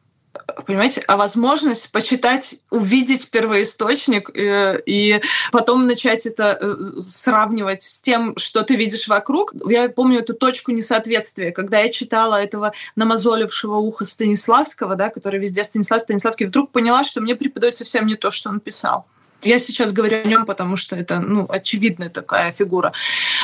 понимаете, 0.65 1.03
а 1.07 1.17
возможность 1.17 1.91
почитать, 1.91 2.55
увидеть 2.69 3.29
первоисточник 3.31 4.29
э, 4.35 4.81
и 4.85 5.21
потом 5.51 5.87
начать 5.87 6.25
это 6.25 6.57
э, 6.59 7.01
сравнивать 7.01 7.81
с 7.81 7.99
тем, 7.99 8.35
что 8.37 8.63
ты 8.63 8.75
видишь 8.75 9.07
вокруг. 9.07 9.53
Я 9.67 9.89
помню 9.89 10.19
эту 10.19 10.33
точку 10.33 10.71
несоответствия, 10.71 11.51
когда 11.51 11.79
я 11.79 11.89
читала 11.89 12.41
этого 12.41 12.73
намазолившего 12.95 13.75
уха 13.75 14.05
Станиславского, 14.05 14.95
да, 14.95 15.09
который 15.09 15.39
везде 15.39 15.63
Станислав, 15.63 16.01
Станиславский, 16.01 16.45
вдруг 16.45 16.71
поняла, 16.71 17.03
что 17.03 17.21
мне 17.21 17.35
преподают 17.35 17.75
совсем 17.75 18.07
не 18.07 18.15
то, 18.15 18.31
что 18.31 18.49
он 18.49 18.59
писал. 18.59 19.05
Я 19.43 19.59
сейчас 19.59 19.91
говорю 19.91 20.21
о 20.21 20.27
нем, 20.27 20.45
потому 20.45 20.75
что 20.75 20.95
это 20.95 21.19
ну, 21.19 21.45
очевидная 21.49 22.09
такая 22.09 22.51
фигура. 22.51 22.93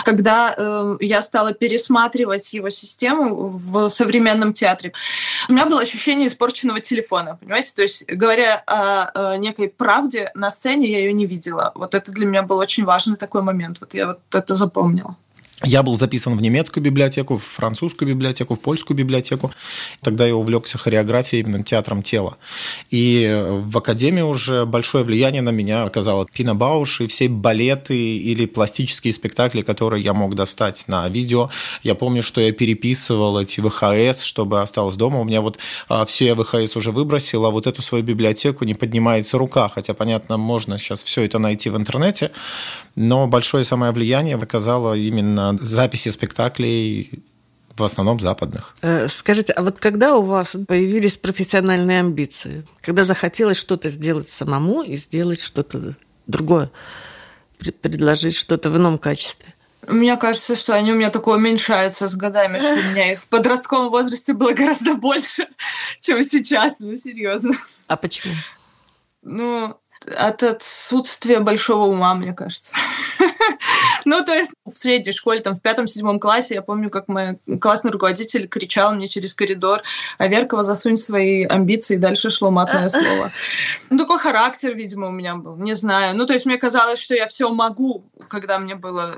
Когда 0.03 0.53
э, 0.55 0.97
я 1.01 1.21
стала 1.21 1.53
пересматривать 1.53 2.53
его 2.53 2.69
систему 2.69 3.47
в 3.47 3.89
современном 3.89 4.53
театре, 4.53 4.93
у 5.49 5.53
меня 5.53 5.65
было 5.65 5.81
ощущение 5.81 6.27
испорченного 6.27 6.81
телефона, 6.81 7.37
понимаете? 7.39 7.73
То 7.75 7.81
есть, 7.81 8.07
говоря 8.07 8.63
о, 8.65 9.33
о 9.33 9.37
некой 9.37 9.69
правде 9.69 10.31
на 10.33 10.49
сцене, 10.49 10.91
я 10.91 10.99
ее 10.99 11.13
не 11.13 11.25
видела. 11.25 11.71
Вот 11.75 11.93
это 11.93 12.11
для 12.11 12.25
меня 12.25 12.43
был 12.43 12.57
очень 12.57 12.85
важный 12.85 13.17
такой 13.17 13.41
момент. 13.41 13.77
Вот 13.79 13.93
я 13.93 14.07
вот 14.07 14.19
это 14.31 14.55
запомнила. 14.55 15.15
Я 15.63 15.81
был 15.81 15.95
записан 15.95 16.37
в 16.37 16.41
немецкую 16.41 16.83
библиотеку, 16.83 17.35
в 17.37 17.43
французскую 17.43 18.07
библиотеку, 18.07 18.53
в 18.53 18.59
польскую 18.59 18.95
библиотеку. 18.95 19.51
Тогда 20.01 20.27
я 20.27 20.35
увлекся 20.35 20.77
хореографией, 20.77 21.41
именно 21.41 21.63
театром 21.63 22.03
тела. 22.03 22.37
И 22.91 23.43
в 23.63 23.75
академии 23.75 24.21
уже 24.21 24.67
большое 24.67 25.03
влияние 25.03 25.41
на 25.41 25.49
меня 25.49 25.85
оказала 25.85 26.27
Пина 26.31 26.53
Бауш 26.53 27.01
и 27.01 27.07
все 27.07 27.27
балеты 27.27 27.97
или 27.97 28.45
пластические 28.45 29.13
спектакли, 29.13 29.63
которые 29.63 30.03
я 30.03 30.13
мог 30.13 30.35
достать 30.35 30.87
на 30.87 31.09
видео. 31.09 31.49
Я 31.81 31.95
помню, 31.95 32.21
что 32.21 32.39
я 32.39 32.51
переписывал 32.51 33.39
эти 33.39 33.59
ВХС, 33.59 34.21
чтобы 34.21 34.61
осталось 34.61 34.95
дома. 34.95 35.21
У 35.21 35.23
меня 35.23 35.41
вот 35.41 35.57
а, 35.89 36.05
все 36.05 36.35
ВХС 36.35 36.75
уже 36.75 36.91
выбросил, 36.91 37.47
а 37.47 37.49
вот 37.49 37.65
эту 37.65 37.81
свою 37.81 38.03
библиотеку 38.03 38.63
не 38.63 38.75
поднимается 38.75 39.39
рука. 39.39 39.69
Хотя, 39.69 39.95
понятно, 39.95 40.37
можно 40.37 40.77
сейчас 40.77 41.01
все 41.01 41.23
это 41.23 41.39
найти 41.39 41.71
в 41.71 41.77
интернете. 41.77 42.29
Но 42.97 43.27
большое 43.27 43.63
самое 43.63 43.91
влияние 43.91 44.37
оказало 44.37 44.97
именно 44.97 45.55
записи 45.61 46.09
спектаклей 46.09 47.23
в 47.75 47.83
основном 47.83 48.19
западных. 48.19 48.75
Э, 48.81 49.07
скажите, 49.07 49.53
а 49.53 49.61
вот 49.61 49.77
когда 49.77 50.15
у 50.15 50.23
вас 50.23 50.57
появились 50.67 51.15
профессиональные 51.15 51.99
амбиции? 51.99 52.65
Когда 52.81 53.03
захотелось 53.03 53.57
что-то 53.57 53.89
сделать 53.89 54.29
самому 54.29 54.81
и 54.81 54.95
сделать 54.95 55.41
что-то 55.41 55.93
другое? 56.25 56.71
Предложить 57.81 58.35
что-то 58.35 58.71
в 58.71 58.77
ином 58.77 58.97
качестве? 58.97 59.53
Мне 59.85 60.17
кажется, 60.17 60.55
что 60.55 60.73
они 60.73 60.91
у 60.91 60.95
меня 60.95 61.11
такое 61.11 61.37
уменьшаются 61.37 62.07
с 62.07 62.15
годами, 62.15 62.57
что 62.57 62.73
у 62.73 62.91
меня 62.93 63.11
их 63.11 63.21
в 63.21 63.27
подростковом 63.27 63.91
возрасте 63.91 64.33
было 64.33 64.53
гораздо 64.53 64.95
больше, 64.95 65.45
чем 66.01 66.23
сейчас. 66.23 66.79
Ну, 66.79 66.97
серьезно. 66.97 67.53
А 67.85 67.95
почему? 67.95 68.33
Ну, 69.21 69.77
от 70.15 70.43
отсутствия 70.43 71.39
большого 71.39 71.87
ума, 71.87 72.13
мне 72.15 72.33
кажется. 72.33 72.75
Ну, 74.05 74.23
то 74.23 74.33
есть 74.33 74.53
в 74.65 74.77
средней 74.77 75.11
школе, 75.11 75.41
там, 75.41 75.55
в 75.55 75.61
пятом-седьмом 75.61 76.19
классе, 76.21 76.53
я 76.53 76.61
помню, 76.61 76.89
как 76.89 77.09
мой 77.09 77.39
классный 77.59 77.91
руководитель 77.91 78.47
кричал 78.47 78.93
мне 78.93 79.07
через 79.07 79.33
коридор, 79.33 79.81
а 80.17 80.27
Веркова, 80.27 80.63
засунь 80.63 80.95
свои 80.95 81.43
амбиции, 81.43 81.97
дальше 81.97 82.29
шло 82.29 82.49
матное 82.49 82.87
слово. 82.87 83.31
Ну, 83.89 83.97
такой 83.97 84.17
характер, 84.19 84.73
видимо, 84.75 85.07
у 85.07 85.11
меня 85.11 85.35
был, 85.35 85.57
не 85.57 85.73
знаю. 85.73 86.15
Ну, 86.15 86.25
то 86.25 86.31
есть 86.31 86.45
мне 86.45 86.57
казалось, 86.57 86.99
что 86.99 87.15
я 87.15 87.27
все 87.27 87.49
могу, 87.49 88.05
когда 88.29 88.59
мне 88.59 88.75
было 88.75 89.17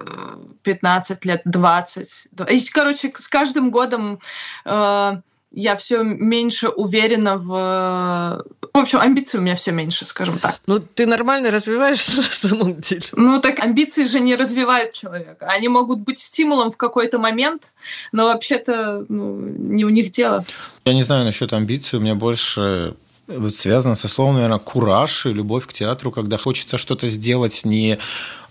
15 0.64 1.18
э, 1.24 1.28
лет, 1.28 1.42
20. 1.46 2.28
И, 2.50 2.66
короче, 2.72 3.14
с 3.16 3.28
каждым 3.28 3.70
годом 3.70 4.20
э, 4.66 5.22
я 5.52 5.76
все 5.76 6.04
меньше 6.04 6.70
уверена 6.70 7.38
в... 7.38 8.46
В 8.72 8.78
общем, 8.78 9.00
амбиций 9.00 9.40
у 9.40 9.44
меня 9.44 9.56
все 9.56 9.72
меньше, 9.72 10.06
скажем 10.06 10.38
так. 10.38 10.60
Ну, 10.68 10.80
ты 10.80 11.06
нормально 11.06 11.50
развиваешься 11.50 12.18
на 12.18 12.24
самом 12.24 12.80
деле. 12.82 13.04
Ну, 13.14 13.42
так 13.42 13.60
амбиции 13.60 14.04
же 14.04 14.20
не 14.20 14.36
развивают 14.36 14.94
человека. 14.94 15.48
Они 15.48 15.68
могут 15.68 16.00
быть 16.00 16.20
стимулом 16.20 16.72
в 16.72 16.78
какой-то 16.78 17.18
момент, 17.18 17.72
но 18.12 18.26
вообще-то 18.26 19.06
ну, 19.10 19.40
не 19.40 19.86
у 19.86 19.90
них 19.90 20.12
дело. 20.12 20.46
Я 20.86 20.94
не 20.94 21.04
знаю 21.04 21.26
насчет 21.26 21.52
амбиций. 21.52 21.98
У 21.98 22.02
меня 22.02 22.16
больше 22.16 22.96
связано 23.50 23.96
со 23.96 24.08
словом, 24.08 24.36
наверное, 24.36 24.60
кураж 24.60 25.26
и 25.26 25.34
любовь 25.34 25.68
к 25.68 25.74
театру, 25.74 26.12
когда 26.12 26.38
хочется 26.38 26.78
что-то 26.78 27.10
сделать 27.10 27.64
не 27.66 27.98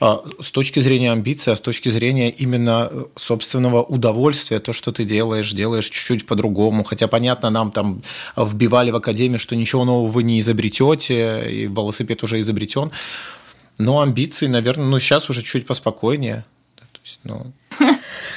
а, 0.01 0.23
с 0.41 0.51
точки 0.51 0.81
зрения 0.81 1.13
амбиции, 1.13 1.51
а 1.51 1.57
с 1.57 1.61
точки 1.61 1.89
зрения 1.89 2.31
именно 2.31 2.89
э, 2.91 3.05
собственного 3.17 3.83
удовольствия, 3.83 4.61
то, 4.61 4.73
что 4.73 4.93
ты 4.93 5.05
делаешь, 5.05 5.53
делаешь 5.53 5.87
чуть-чуть 5.87 6.27
по-другому. 6.27 6.85
Хотя, 6.85 7.09
понятно, 7.09 7.51
нам 7.51 7.73
там 7.73 8.03
вбивали 8.37 8.91
в 8.91 8.97
академии, 8.97 9.39
что 9.39 9.57
ничего 9.57 9.85
нового 9.85 10.09
вы 10.09 10.23
не 10.23 10.39
изобретете, 10.39 11.51
и 11.51 11.67
велосипед 11.67 12.23
уже 12.23 12.39
изобретен. 12.41 12.93
Но 13.79 14.01
амбиции, 14.01 14.47
наверное, 14.47 14.87
ну, 14.87 14.99
сейчас 15.01 15.29
уже 15.31 15.43
чуть 15.43 15.67
поспокойнее. 15.67 16.45
Ну... 17.25 17.53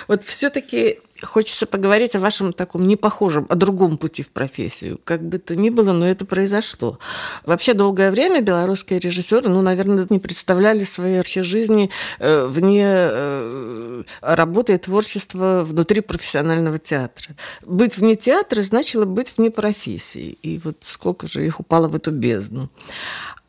Вот 0.07 0.23
все-таки 0.23 0.99
хочется 1.23 1.65
поговорить 1.65 2.15
о 2.15 2.19
вашем 2.19 2.53
таком 2.53 2.87
непохожем, 2.87 3.45
о 3.49 3.55
другом 3.55 3.97
пути 3.97 4.23
в 4.23 4.29
профессию. 4.29 4.99
Как 5.03 5.21
бы 5.21 5.37
то 5.37 5.55
ни 5.55 5.69
было, 5.69 5.91
но 5.93 6.07
это 6.07 6.25
произошло. 6.25 6.99
Вообще 7.45 7.73
долгое 7.73 8.11
время 8.11 8.41
белорусские 8.41 8.99
режиссеры, 8.99 9.49
ну, 9.49 9.61
наверное, 9.61 10.07
не 10.09 10.19
представляли 10.19 10.83
своей 10.83 11.17
вообще 11.17 11.43
жизни 11.43 11.89
э, 12.19 12.45
вне 12.45 12.85
э, 12.85 14.03
работы 14.21 14.73
и 14.73 14.77
творчества 14.77 15.63
внутри 15.63 16.01
профессионального 16.01 16.79
театра. 16.79 17.35
Быть 17.65 17.97
вне 17.97 18.15
театра 18.15 18.61
значило 18.61 19.05
быть 19.05 19.37
вне 19.37 19.51
профессии. 19.51 20.37
И 20.41 20.59
вот 20.63 20.77
сколько 20.81 21.27
же 21.27 21.45
их 21.45 21.59
упало 21.59 21.87
в 21.87 21.95
эту 21.95 22.11
бездну. 22.11 22.69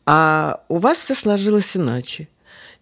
А 0.05 0.61
у 0.67 0.77
вас 0.77 0.97
все 0.97 1.15
сложилось 1.15 1.75
иначе. 1.75 2.27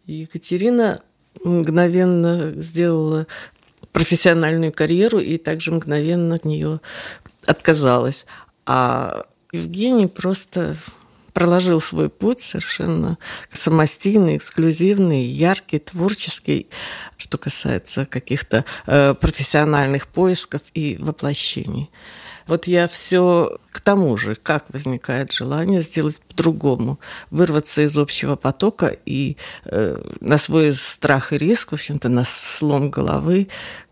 Екатерина 0.05 1.01
мгновенно 1.43 2.51
сделала 2.55 3.27
профессиональную 3.91 4.71
карьеру 4.71 5.19
и 5.19 5.37
также 5.37 5.71
мгновенно 5.71 6.35
от 6.35 6.45
нее 6.45 6.79
отказалась. 7.45 8.25
А 8.65 9.25
Евгений 9.51 10.07
просто 10.07 10.77
проложил 11.33 11.79
свой 11.79 12.09
путь 12.09 12.41
совершенно 12.41 13.17
самостийный, 13.49 14.37
эксклюзивный, 14.37 15.23
яркий, 15.23 15.79
творческий, 15.79 16.67
что 17.17 17.37
касается 17.37 18.05
каких-то 18.05 18.65
э, 18.85 19.13
профессиональных 19.13 20.07
поисков 20.07 20.61
и 20.73 20.97
воплощений. 20.99 21.89
Вот 22.51 22.67
я 22.67 22.89
все 22.89 23.57
к 23.71 23.79
тому 23.79 24.17
же, 24.17 24.35
как 24.35 24.65
возникает 24.73 25.31
желание 25.31 25.79
сделать 25.79 26.19
по-другому, 26.27 26.99
вырваться 27.29 27.81
из 27.81 27.97
общего 27.97 28.35
потока 28.35 28.93
и 29.05 29.37
э, 29.63 29.97
на 30.19 30.37
свой 30.37 30.73
страх 30.73 31.31
и 31.31 31.37
риск, 31.37 31.71
в 31.71 31.75
общем-то, 31.75 32.09
на 32.09 32.25
слом 32.25 32.91
головы 32.91 33.47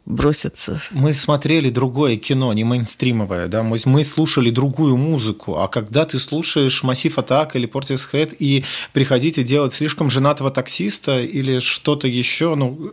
броситься. 0.05 0.81
Мы 0.91 1.13
смотрели 1.13 1.69
другое 1.69 2.17
кино, 2.17 2.51
не 2.51 2.65
мейнстримовое, 2.65 3.47
да, 3.47 3.63
мы, 3.63 3.79
мы 3.85 4.03
слушали 4.03 4.49
другую 4.49 4.97
музыку, 4.97 5.55
а 5.55 5.69
когда 5.69 6.03
ты 6.03 6.19
слушаешь 6.19 6.83
Массив 6.83 7.17
Атак 7.17 7.55
или 7.55 7.65
Portishead 7.65 8.35
и 8.39 8.65
приходите 8.91 9.45
делать 9.45 9.71
слишком 9.71 10.09
женатого 10.09 10.51
таксиста 10.51 11.21
или 11.21 11.59
что-то 11.59 12.09
еще, 12.09 12.55
ну, 12.55 12.91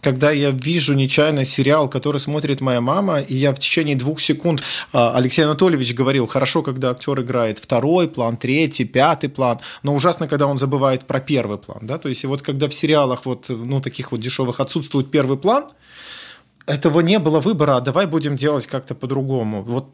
когда 0.00 0.30
я 0.30 0.50
вижу 0.50 0.94
нечаянно 0.94 1.44
сериал, 1.44 1.88
который 1.88 2.18
смотрит 2.18 2.60
моя 2.60 2.80
мама, 2.80 3.20
и 3.20 3.36
я 3.36 3.52
в 3.52 3.58
течение 3.58 3.96
двух 3.96 4.20
секунд, 4.20 4.62
а, 4.92 5.16
Алексей 5.16 5.42
Анатольевич 5.42 5.94
говорил, 5.94 6.26
хорошо, 6.26 6.62
когда 6.62 6.90
актер 6.90 7.20
играет 7.20 7.58
второй 7.58 8.08
план, 8.08 8.36
третий, 8.36 8.84
пятый 8.84 9.28
план, 9.28 9.58
но 9.82 9.94
ужасно, 9.94 10.28
когда 10.28 10.46
он 10.46 10.58
забывает 10.58 11.06
про 11.06 11.20
первый 11.20 11.58
план, 11.58 11.80
да, 11.82 11.98
то 11.98 12.08
есть 12.08 12.24
и 12.24 12.26
вот 12.26 12.42
когда 12.42 12.68
в 12.68 12.74
сериалах 12.74 13.26
вот, 13.26 13.46
ну, 13.48 13.80
таких 13.80 14.12
вот 14.12 14.20
дешевых 14.20 14.60
отсутствует 14.60 15.10
первый 15.10 15.38
план, 15.38 15.66
этого 16.66 17.00
не 17.00 17.18
было 17.18 17.40
выбора, 17.40 17.76
а 17.76 17.80
давай 17.80 18.06
будем 18.06 18.36
делать 18.36 18.66
как-то 18.66 18.94
по-другому. 18.94 19.62
Вот 19.62 19.88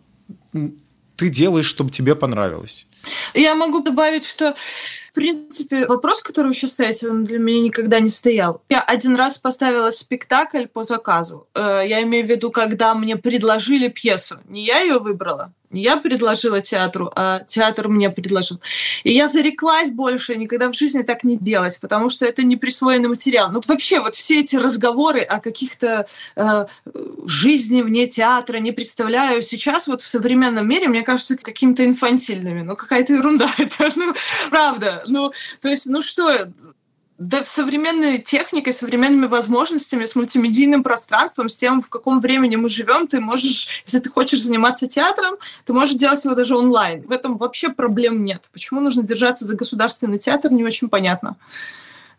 ты 1.17 1.29
делаешь, 1.29 1.67
чтобы 1.67 1.91
тебе 1.91 2.15
понравилось. 2.15 2.87
Я 3.35 3.55
могу 3.55 3.81
добавить, 3.81 4.25
что 4.25 4.55
в 5.15 5.15
принципе, 5.15 5.87
вопрос, 5.87 6.21
который 6.23 6.49
вы 6.49 6.55
сейчас 6.55 6.73
ставите, 6.73 7.09
он 7.09 7.25
для 7.25 7.39
меня 7.39 7.61
никогда 7.61 8.01
не 8.01 8.09
стоял. 8.09 8.63
Я 8.69 8.81
один 8.81 9.15
раз 9.15 9.39
поставила 9.39 9.91
спектакль 9.91 10.67
по 10.67 10.83
заказу. 10.83 11.47
Э, 11.55 11.83
я 11.87 12.03
имею 12.03 12.27
в 12.27 12.29
виду, 12.29 12.51
когда 12.51 12.97
мне 12.97 13.17
предложили 13.17 13.87
пьесу. 13.87 14.39
Не 14.49 14.67
я 14.67 14.81
ее 14.81 14.99
выбрала, 14.99 15.53
не 15.75 15.83
я 15.83 15.97
предложила 15.97 16.61
театру, 16.61 17.13
а 17.15 17.41
театр 17.41 17.89
мне 17.89 18.11
предложил. 18.11 18.61
И 19.03 19.13
я 19.13 19.29
зареклась 19.29 19.91
больше 19.91 20.37
никогда 20.37 20.69
в 20.69 20.75
жизни 20.75 21.03
так 21.03 21.25
не 21.25 21.37
делать, 21.37 21.79
потому 21.81 22.09
что 22.09 22.25
это 22.25 22.43
не 22.43 22.57
присвоенный 22.57 23.09
материал. 23.09 23.51
Ну, 23.51 23.61
вообще, 23.67 24.01
вот 24.01 24.15
все 24.15 24.41
эти 24.41 24.57
разговоры 24.57 25.21
о 25.21 25.41
каких-то 25.41 26.07
э, 26.37 26.67
жизни 27.27 27.83
вне 27.83 28.07
театра 28.07 28.59
не 28.59 28.73
представляю 28.73 29.43
сейчас 29.43 29.87
вот 29.87 30.01
в 30.01 30.09
современном 30.09 30.69
мире, 30.69 30.89
мне 30.89 31.03
кажется, 31.03 31.37
какими-то 31.37 31.85
инфантильными. 31.85 32.63
Ну, 32.63 32.77
какая-то 32.77 33.13
ерунда 33.13 33.51
это, 33.59 33.91
ну, 33.97 34.15
правда. 34.51 35.03
Ну, 35.07 35.33
то 35.61 35.69
есть, 35.69 35.87
ну 35.87 36.01
что, 36.01 36.53
да, 37.19 37.45
современной 37.45 38.19
техникой, 38.19 38.73
современными 38.73 39.27
возможностями, 39.27 40.05
с 40.05 40.17
мультимедийным 40.17 40.83
пространством, 40.83 41.49
с 41.49 41.57
тем, 41.57 41.81
в 41.81 41.89
каком 41.89 42.21
времени 42.21 42.57
мы 42.57 42.69
живем, 42.69 43.07
ты 43.07 43.21
можешь, 43.21 43.83
если 43.87 44.01
ты 44.01 44.11
хочешь 44.11 44.43
заниматься 44.43 44.89
театром, 44.89 45.37
ты 45.65 45.73
можешь 45.73 45.95
делать 45.95 46.25
его 46.25 46.35
даже 46.35 46.57
онлайн. 46.57 47.03
В 47.03 47.13
этом 47.13 47.37
вообще 47.37 47.69
проблем 47.69 48.25
нет. 48.25 48.49
Почему 48.53 48.81
нужно 48.81 49.03
держаться 49.03 49.45
за 49.45 49.55
государственный 49.55 50.19
театр, 50.19 50.51
не 50.51 50.65
очень 50.65 50.89
понятно. 50.89 51.37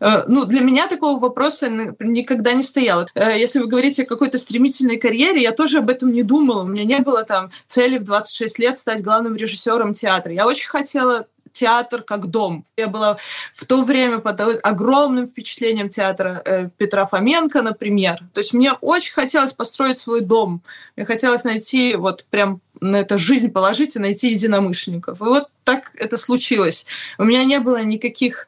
Э, 0.00 0.24
ну, 0.26 0.44
для 0.44 0.60
меня 0.60 0.88
такого 0.88 1.18
вопроса 1.18 1.68
никогда 1.98 2.52
не 2.52 2.62
стояло. 2.62 3.06
Э, 3.14 3.38
если 3.38 3.58
вы 3.58 3.66
говорите 3.66 4.02
о 4.02 4.06
какой-то 4.06 4.38
стремительной 4.38 4.96
карьере, 4.96 5.42
я 5.42 5.52
тоже 5.52 5.78
об 5.78 5.90
этом 5.90 6.12
не 6.12 6.22
думала. 6.22 6.62
У 6.62 6.66
меня 6.66 6.84
не 6.84 7.00
было 7.00 7.24
там 7.24 7.50
цели 7.66 7.98
в 7.98 8.04
26 8.04 8.58
лет 8.58 8.78
стать 8.78 9.02
главным 9.02 9.36
режиссером 9.36 9.94
театра. 9.94 10.32
Я 10.32 10.46
очень 10.46 10.68
хотела 10.68 11.26
театр 11.56 12.02
как 12.02 12.26
дом. 12.26 12.64
Я 12.76 12.88
была 12.88 13.16
в 13.52 13.64
то 13.64 13.82
время 13.82 14.18
под 14.18 14.40
огромным 14.62 15.26
впечатлением 15.26 15.88
театра 15.88 16.42
э, 16.44 16.68
Петра 16.76 17.06
Фоменко, 17.06 17.62
например. 17.62 18.18
То 18.34 18.40
есть 18.40 18.52
мне 18.52 18.72
очень 18.72 19.14
хотелось 19.14 19.52
построить 19.52 19.98
свой 19.98 20.20
дом. 20.20 20.60
Мне 20.96 21.06
хотелось 21.06 21.44
найти 21.44 21.96
вот 21.96 22.26
прям 22.30 22.60
на 22.80 22.96
это 22.96 23.16
жизнь 23.16 23.50
положить 23.50 23.96
и 23.96 23.98
найти 23.98 24.30
единомышленников. 24.30 25.20
И 25.20 25.24
вот 25.24 25.48
так 25.64 25.92
это 25.94 26.16
случилось. 26.18 26.86
У 27.18 27.24
меня 27.24 27.44
не 27.44 27.58
было 27.58 27.82
никаких 27.82 28.46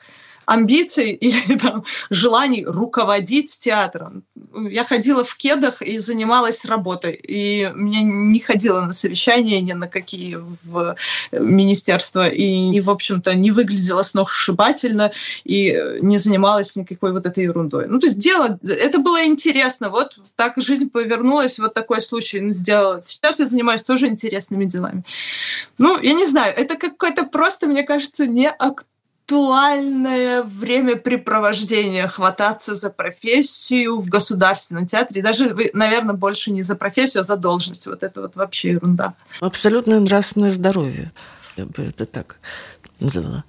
амбиций 0.48 1.12
или 1.20 1.58
там, 1.58 1.84
желаний 2.10 2.64
руководить 2.66 3.56
театром. 3.58 4.24
Я 4.54 4.84
ходила 4.84 5.22
в 5.22 5.36
кедах 5.36 5.82
и 5.82 5.98
занималась 5.98 6.64
работой. 6.64 7.12
И 7.12 7.70
меня 7.74 8.02
не 8.02 8.40
ходила 8.40 8.80
на 8.80 8.92
совещания 8.92 9.60
ни 9.60 9.74
на 9.74 9.86
какие 9.86 10.36
в 10.36 10.96
министерство. 11.32 12.28
И, 12.28 12.70
и 12.72 12.80
в 12.80 12.90
общем-то, 12.90 13.34
не 13.34 13.50
выглядела 13.50 14.02
сногсшибательно 14.02 15.12
и 15.44 15.76
не 16.00 16.18
занималась 16.18 16.76
никакой 16.76 17.12
вот 17.12 17.26
этой 17.26 17.44
ерундой. 17.44 17.86
Ну, 17.86 17.98
то 17.98 18.06
есть 18.06 18.18
дело, 18.18 18.58
это 18.62 18.98
было 18.98 19.26
интересно. 19.26 19.90
Вот 19.90 20.16
так 20.34 20.54
жизнь 20.56 20.90
повернулась, 20.90 21.58
вот 21.58 21.74
такой 21.74 22.00
случай 22.00 22.40
ну, 22.40 22.52
сделала. 22.52 23.02
Сейчас 23.02 23.38
я 23.38 23.46
занимаюсь 23.46 23.82
тоже 23.82 24.06
интересными 24.06 24.64
делами. 24.64 25.04
Ну, 25.76 26.00
я 26.00 26.14
не 26.14 26.26
знаю, 26.26 26.54
это 26.56 26.76
какое-то 26.76 27.24
просто, 27.24 27.66
мне 27.66 27.82
кажется, 27.82 28.26
не 28.26 28.48
актуально 28.48 28.88
актуальное 29.28 30.42
времяпрепровождение, 30.42 32.08
хвататься 32.08 32.74
за 32.74 32.88
профессию 32.88 34.00
в 34.00 34.08
государственном 34.08 34.86
театре. 34.86 35.22
Даже, 35.22 35.52
вы, 35.52 35.70
наверное, 35.74 36.14
больше 36.14 36.50
не 36.50 36.62
за 36.62 36.76
профессию, 36.76 37.20
а 37.20 37.24
за 37.24 37.36
должность. 37.36 37.86
Вот 37.86 38.02
это 38.02 38.22
вот 38.22 38.36
вообще 38.36 38.70
ерунда. 38.70 39.14
Абсолютное 39.40 40.00
нравственное 40.00 40.50
здоровье. 40.50 41.12
Я 41.58 41.66
бы 41.66 41.82
это 41.82 42.06
так 42.06 42.36
называла. 43.00 43.44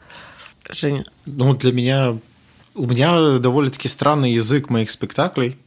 Женя? 0.69 1.05
Ну, 1.25 1.55
для 1.55 1.71
меня... 1.71 2.17
У 2.75 2.85
меня 2.85 3.39
довольно-таки 3.39 3.87
странный 3.87 4.33
язык 4.33 4.69
моих 4.69 4.91
спектаклей. 4.91 5.57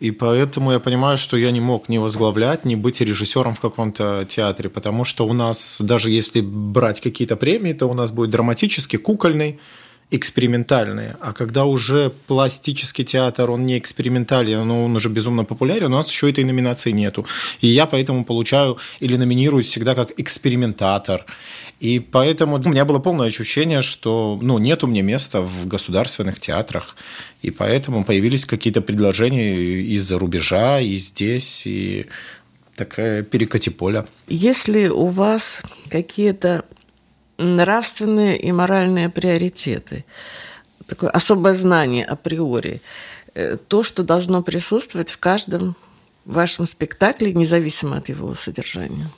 И 0.00 0.12
поэтому 0.12 0.70
я 0.70 0.78
понимаю, 0.78 1.18
что 1.18 1.36
я 1.36 1.50
не 1.50 1.60
мог 1.60 1.88
ни 1.88 1.98
возглавлять, 1.98 2.64
ни 2.64 2.76
быть 2.76 3.00
режиссером 3.00 3.54
в 3.54 3.60
каком-то 3.60 4.24
театре, 4.28 4.70
потому 4.70 5.04
что 5.04 5.26
у 5.26 5.32
нас, 5.32 5.80
даже 5.80 6.10
если 6.10 6.40
брать 6.40 7.00
какие-то 7.00 7.36
премии, 7.36 7.72
то 7.72 7.86
у 7.86 7.94
нас 7.94 8.12
будет 8.12 8.30
драматический, 8.30 8.98
кукольный, 8.98 9.58
экспериментальные. 10.10 11.16
А 11.20 11.32
когда 11.32 11.66
уже 11.66 12.10
пластический 12.26 13.04
театр, 13.04 13.50
он 13.50 13.66
не 13.66 13.78
экспериментальный, 13.78 14.64
но 14.64 14.84
он 14.84 14.96
уже 14.96 15.08
безумно 15.08 15.44
популярен, 15.44 15.92
у 15.92 15.96
нас 15.96 16.10
еще 16.10 16.30
этой 16.30 16.44
номинации 16.44 16.92
нету. 16.92 17.26
И 17.60 17.66
я 17.66 17.86
поэтому 17.86 18.24
получаю 18.24 18.78
или 19.00 19.16
номинируюсь 19.16 19.66
всегда 19.66 19.94
как 19.94 20.12
экспериментатор. 20.18 21.26
И 21.80 22.00
поэтому 22.00 22.56
у 22.56 22.68
меня 22.68 22.84
было 22.84 22.98
полное 22.98 23.28
ощущение, 23.28 23.82
что 23.82 24.38
ну, 24.40 24.58
нет 24.58 24.82
у 24.82 24.86
меня 24.86 25.02
места 25.02 25.42
в 25.42 25.66
государственных 25.66 26.40
театрах. 26.40 26.96
И 27.42 27.50
поэтому 27.50 28.04
появились 28.04 28.46
какие-то 28.46 28.80
предложения 28.80 29.56
из-за 29.94 30.18
рубежа, 30.18 30.80
и 30.80 30.96
здесь, 30.96 31.66
и 31.66 32.06
такая 32.74 33.22
перекати 33.22 33.70
поля. 33.70 34.06
Если 34.28 34.88
у 34.88 35.06
вас 35.06 35.60
какие-то 35.90 36.64
нравственные 37.38 38.38
и 38.38 38.52
моральные 38.52 39.08
приоритеты, 39.08 40.04
такое 40.86 41.10
особое 41.10 41.54
знание 41.54 42.04
априори, 42.04 42.82
э, 43.34 43.56
то, 43.56 43.82
что 43.82 44.02
должно 44.02 44.42
присутствовать 44.42 45.10
в 45.10 45.18
каждом 45.18 45.76
вашем 46.24 46.66
спектакле, 46.66 47.32
независимо 47.32 47.96
от 47.96 48.08
его 48.08 48.34
содержания. 48.34 49.08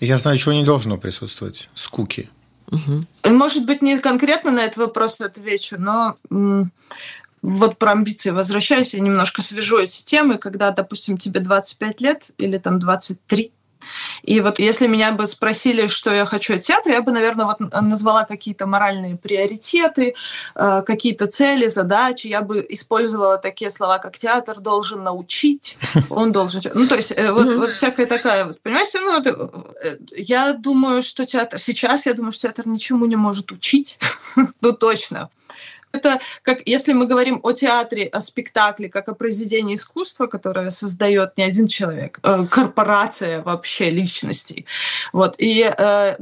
Я 0.00 0.18
знаю, 0.18 0.38
чего 0.38 0.52
не 0.52 0.64
должно 0.64 0.98
присутствовать. 0.98 1.68
Скуки. 1.74 2.28
Угу. 2.70 3.32
Может 3.32 3.66
быть, 3.66 3.82
не 3.82 3.98
конкретно 3.98 4.50
на 4.50 4.60
этот 4.60 4.76
вопрос 4.76 5.20
отвечу, 5.20 5.76
но 5.78 6.16
вот 7.42 7.78
про 7.78 7.92
амбиции 7.92 8.30
возвращаюсь, 8.30 8.94
я 8.94 9.00
немножко 9.00 9.42
свяжу 9.42 9.78
эти 9.78 10.02
темы, 10.02 10.38
когда, 10.38 10.70
допустим, 10.70 11.18
тебе 11.18 11.40
25 11.40 12.00
лет 12.00 12.30
или 12.38 12.56
там 12.58 12.78
23, 12.78 13.52
и 14.22 14.40
вот 14.40 14.58
если 14.58 14.86
меня 14.86 15.12
бы 15.12 15.26
спросили, 15.26 15.86
что 15.86 16.12
я 16.12 16.26
хочу 16.26 16.54
от 16.54 16.62
театра, 16.62 16.92
я 16.92 17.02
бы, 17.02 17.12
наверное, 17.12 17.46
вот 17.46 17.60
назвала 17.82 18.24
какие-то 18.24 18.66
моральные 18.66 19.16
приоритеты, 19.16 20.14
э, 20.54 20.82
какие-то 20.86 21.26
цели, 21.26 21.68
задачи. 21.68 22.26
Я 22.26 22.40
бы 22.40 22.64
использовала 22.68 23.38
такие 23.38 23.70
слова, 23.70 23.98
как 23.98 24.16
театр 24.16 24.60
должен 24.60 25.02
научить, 25.02 25.78
он 26.10 26.32
должен... 26.32 26.60
Ну, 26.74 26.86
то 26.86 26.96
есть 26.96 27.12
э, 27.16 27.30
вот, 27.32 27.46
вот 27.56 27.70
всякая 27.70 28.06
такая... 28.06 28.46
Вот, 28.46 28.60
понимаете, 28.62 29.00
ну, 29.00 29.18
вот, 29.18 29.26
э, 29.26 29.98
я 30.16 30.52
думаю, 30.52 31.02
что 31.02 31.24
театр... 31.24 31.58
Сейчас 31.58 32.06
я 32.06 32.14
думаю, 32.14 32.32
что 32.32 32.48
театр 32.48 32.66
ничему 32.68 33.06
не 33.06 33.16
может 33.16 33.52
учить. 33.52 33.98
ну, 34.60 34.72
точно. 34.72 35.28
Это 35.94 36.20
как 36.42 36.58
если 36.66 36.92
мы 36.92 37.06
говорим 37.06 37.40
о 37.42 37.52
театре, 37.52 38.06
о 38.06 38.20
спектакле, 38.20 38.88
как 38.88 39.08
о 39.08 39.14
произведении 39.14 39.76
искусства, 39.76 40.26
которое 40.26 40.70
создает 40.70 41.36
не 41.36 41.44
один 41.44 41.66
человек, 41.66 42.18
э, 42.22 42.46
корпорация 42.50 43.42
вообще 43.42 43.90
личностей. 43.90 44.66
Вот. 45.12 45.36
И 45.38 45.62
э, 45.62 45.72
э, 45.78 46.16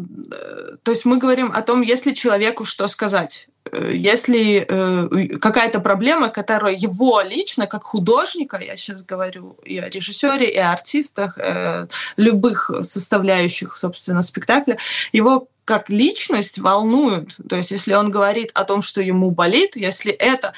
то 0.82 0.90
есть 0.90 1.04
мы 1.06 1.16
говорим 1.18 1.50
о 1.54 1.62
том, 1.62 1.80
если 1.80 2.12
человеку 2.12 2.64
что 2.64 2.86
сказать 2.86 3.48
э, 3.72 3.92
если 3.94 4.66
э, 4.68 5.38
какая-то 5.38 5.80
проблема, 5.80 6.28
которая 6.28 6.74
его 6.74 7.22
лично, 7.22 7.66
как 7.66 7.84
художника, 7.84 8.58
я 8.58 8.76
сейчас 8.76 9.02
говорю 9.02 9.56
и 9.64 9.78
о 9.78 9.88
режиссере, 9.88 10.50
и 10.50 10.58
о 10.58 10.72
артистах, 10.72 11.38
э, 11.38 11.86
любых 12.16 12.70
составляющих, 12.82 13.76
собственно, 13.76 14.22
спектакля, 14.22 14.76
его 15.14 15.48
как 15.72 15.88
личность 15.88 16.58
волнуют. 16.58 17.34
То 17.48 17.56
есть, 17.56 17.70
если 17.70 17.94
он 17.94 18.10
говорит 18.10 18.50
о 18.52 18.64
том, 18.64 18.82
что 18.82 19.00
ему 19.00 19.30
болит, 19.30 19.74
если 19.74 20.12
это 20.12 20.52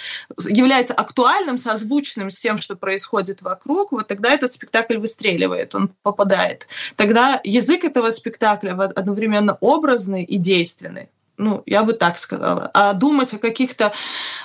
является 0.48 0.92
актуальным, 0.92 1.56
созвучным 1.56 2.32
с 2.32 2.40
тем, 2.40 2.58
что 2.58 2.74
происходит 2.74 3.40
вокруг, 3.40 3.92
вот 3.92 4.08
тогда 4.08 4.30
этот 4.30 4.50
спектакль 4.50 4.96
выстреливает, 4.96 5.72
он 5.76 5.92
попадает. 6.02 6.66
Тогда 6.96 7.40
язык 7.44 7.84
этого 7.84 8.10
спектакля 8.10 8.72
одновременно 8.72 9.56
образный 9.60 10.24
и 10.24 10.36
действенный. 10.36 11.10
Ну, 11.36 11.62
я 11.66 11.82
бы 11.82 11.94
так 11.94 12.18
сказала. 12.18 12.70
А 12.74 12.92
думать 12.92 13.34
о 13.34 13.38
каких-то 13.38 13.92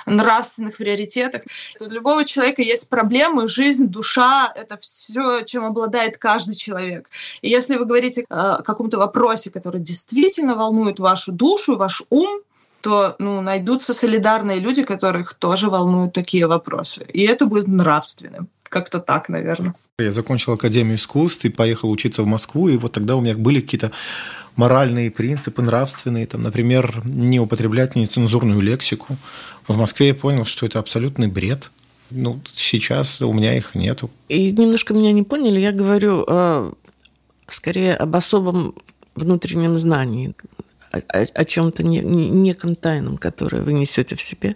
нравственных 0.06 0.76
приоритетах. 0.76 1.42
У 1.78 1.84
любого 1.84 2.24
человека 2.24 2.62
есть 2.62 2.88
проблемы, 2.88 3.46
жизнь, 3.46 3.86
душа— 3.86 4.52
это 4.56 4.76
все, 4.76 5.42
чем 5.42 5.64
обладает 5.64 6.18
каждый 6.18 6.56
человек. 6.56 7.08
И 7.42 7.48
если 7.48 7.76
вы 7.76 7.84
говорите 7.84 8.24
о 8.28 8.62
каком-то 8.62 8.98
вопросе, 8.98 9.50
который 9.50 9.80
действительно 9.80 10.56
волнует 10.56 10.98
вашу 10.98 11.32
душу, 11.32 11.76
ваш 11.76 12.02
ум, 12.10 12.40
то 12.80 13.14
ну, 13.18 13.40
найдутся 13.40 13.92
солидарные 13.94 14.58
люди, 14.58 14.82
которых 14.82 15.34
тоже 15.34 15.68
волнуют 15.68 16.12
такие 16.12 16.46
вопросы. 16.46 17.04
И 17.12 17.22
это 17.22 17.46
будет 17.46 17.68
нравственным. 17.68 18.48
Как-то 18.70 19.00
так, 19.00 19.28
наверное. 19.28 19.74
Я 19.98 20.12
закончил 20.12 20.52
Академию 20.52 20.96
искусств 20.96 21.44
и 21.44 21.50
поехал 21.50 21.90
учиться 21.90 22.22
в 22.22 22.26
Москву, 22.26 22.68
и 22.68 22.76
вот 22.76 22.92
тогда 22.92 23.16
у 23.16 23.20
меня 23.20 23.36
были 23.36 23.60
какие-то 23.60 23.90
моральные 24.56 25.10
принципы, 25.10 25.60
нравственные, 25.60 26.26
там, 26.26 26.42
например, 26.42 27.02
не 27.04 27.40
употреблять 27.40 27.96
нецензурную 27.96 28.60
лексику. 28.60 29.16
В 29.66 29.76
Москве 29.76 30.08
я 30.08 30.14
понял, 30.14 30.44
что 30.44 30.66
это 30.66 30.78
абсолютный 30.78 31.26
бред. 31.26 31.70
Ну, 32.10 32.40
сейчас 32.46 33.20
у 33.20 33.32
меня 33.32 33.56
их 33.56 33.74
нету. 33.74 34.08
И 34.28 34.52
немножко 34.52 34.94
меня 34.94 35.12
не 35.12 35.24
поняли. 35.24 35.58
Я 35.58 35.72
говорю 35.72 36.24
э, 36.26 36.72
скорее 37.48 37.96
об 37.96 38.14
особом 38.14 38.74
внутреннем 39.16 39.76
знании, 39.76 40.34
о, 40.92 40.98
о, 40.98 41.26
о 41.34 41.44
чем-то 41.44 41.82
не, 41.82 41.98
не, 41.98 42.30
неком 42.30 42.76
тайном, 42.76 43.18
которое 43.18 43.62
вы 43.62 43.72
несете 43.72 44.14
в 44.14 44.22
себе 44.22 44.54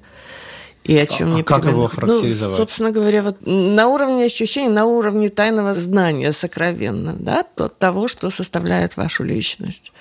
и 0.85 0.99
о 0.99 1.07
чем 1.07 1.33
а 1.33 1.37
не 1.37 1.43
как 1.43 1.65
его 1.65 1.89
характеризовать? 1.89 2.59
Ну, 2.59 2.65
собственно 2.65 2.91
говоря, 2.91 3.23
вот 3.23 3.39
на 3.41 3.89
уровне 3.89 4.25
ощущений, 4.25 4.69
на 4.69 4.85
уровне 4.85 5.31
тайного 5.31 5.73
знания 5.75 6.31
сокровенного, 6.31 7.19
да, 7.19 7.43
то, 7.43 7.71
того, 7.71 8.07
что 8.07 8.31
составляет 8.31 8.99
вашу 8.99 9.25
личность 9.25 9.93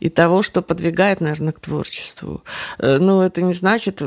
и 0.00 0.10
того, 0.10 0.42
что 0.42 0.60
подвигает, 0.60 1.20
наверное, 1.20 1.52
к 1.52 1.60
творчеству. 1.60 2.44
Э, 2.78 2.98
но 2.98 3.24
это 3.24 3.40
не 3.40 3.54
значит, 3.54 3.98
э, 4.00 4.04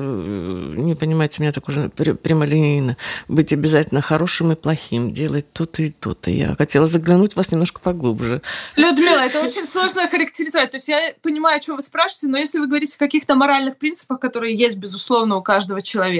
не 0.77 0.93
понимаете 0.93 1.41
меня 1.41 1.51
так 1.51 1.67
уже 1.67 1.89
прямолинейно, 1.89 2.97
быть 3.27 3.51
обязательно 3.51 4.01
хорошим 4.01 4.51
и 4.51 4.55
плохим, 4.55 5.13
делать 5.13 5.51
то-то 5.51 5.81
и 5.81 5.89
то-то. 5.89 6.29
Я 6.29 6.55
хотела 6.55 6.85
заглянуть 6.85 7.33
в 7.33 7.37
вас 7.37 7.51
немножко 7.51 7.81
поглубже. 7.81 8.43
Людмила, 8.75 9.25
это 9.25 9.41
очень 9.41 9.65
сложно 9.65 10.07
характеризовать. 10.07 10.71
То 10.71 10.77
есть 10.77 10.87
я 10.87 11.13
понимаю, 11.23 11.57
о 11.57 11.59
чем 11.59 11.77
вы 11.77 11.81
спрашиваете, 11.81 12.27
но 12.27 12.37
если 12.37 12.59
вы 12.59 12.67
говорите 12.67 12.95
о 12.95 12.99
каких-то 12.99 13.35
моральных 13.35 13.77
принципах, 13.77 14.19
которые 14.19 14.55
есть, 14.55 14.77
безусловно, 14.77 15.37
у 15.37 15.41
каждого 15.41 15.81
человека. 15.81 16.10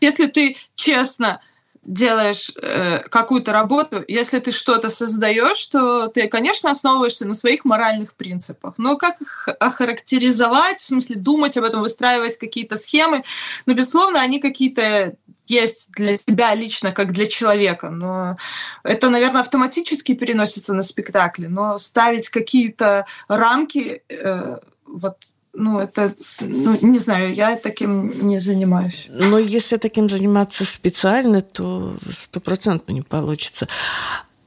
Если 0.00 0.26
ты 0.26 0.56
честно 0.74 1.40
делаешь 1.86 2.50
э, 2.60 2.98
какую-то 3.08 3.52
работу, 3.52 4.04
если 4.08 4.40
ты 4.40 4.50
что-то 4.50 4.88
создаешь, 4.88 5.64
то 5.66 6.08
ты, 6.08 6.26
конечно, 6.28 6.70
основываешься 6.70 7.28
на 7.28 7.34
своих 7.34 7.64
моральных 7.64 8.14
принципах. 8.14 8.74
Но 8.76 8.96
как 8.96 9.20
их 9.20 9.48
охарактеризовать, 9.60 10.80
в 10.80 10.86
смысле 10.86 11.16
думать 11.16 11.56
об 11.56 11.64
этом, 11.64 11.82
выстраивать 11.82 12.36
какие-то 12.36 12.76
схемы, 12.76 13.22
но, 13.66 13.74
безусловно, 13.74 14.20
они 14.20 14.40
какие-то 14.40 15.14
есть 15.46 15.92
для 15.92 16.16
тебя 16.16 16.54
лично, 16.54 16.90
как 16.90 17.12
для 17.12 17.26
человека. 17.26 17.90
Но 17.90 18.36
это, 18.82 19.08
наверное, 19.08 19.42
автоматически 19.42 20.14
переносится 20.14 20.74
на 20.74 20.82
спектакли. 20.82 21.46
Но 21.46 21.78
ставить 21.78 22.28
какие-то 22.28 23.06
рамки, 23.28 24.02
э, 24.08 24.58
вот 24.84 25.18
ну, 25.56 25.80
это, 25.80 26.14
ну, 26.40 26.78
не 26.82 26.98
знаю, 26.98 27.34
я 27.34 27.56
таким 27.56 28.26
не 28.26 28.38
занимаюсь. 28.38 29.06
Но 29.08 29.38
если 29.38 29.76
таким 29.78 30.08
заниматься 30.08 30.64
специально, 30.64 31.40
то 31.40 31.96
стопроцентно 32.10 32.92
не 32.92 33.02
получится. 33.02 33.66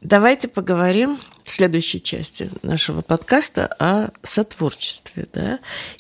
Давайте 0.02 0.48
поговорим 0.48 1.18
в 1.44 1.52
следующей 1.52 2.02
части 2.02 2.50
нашего 2.62 3.02
подкаста 3.02 3.66
о 3.80 4.12
сотворчестве, 4.24 5.28
да, 5.34 5.60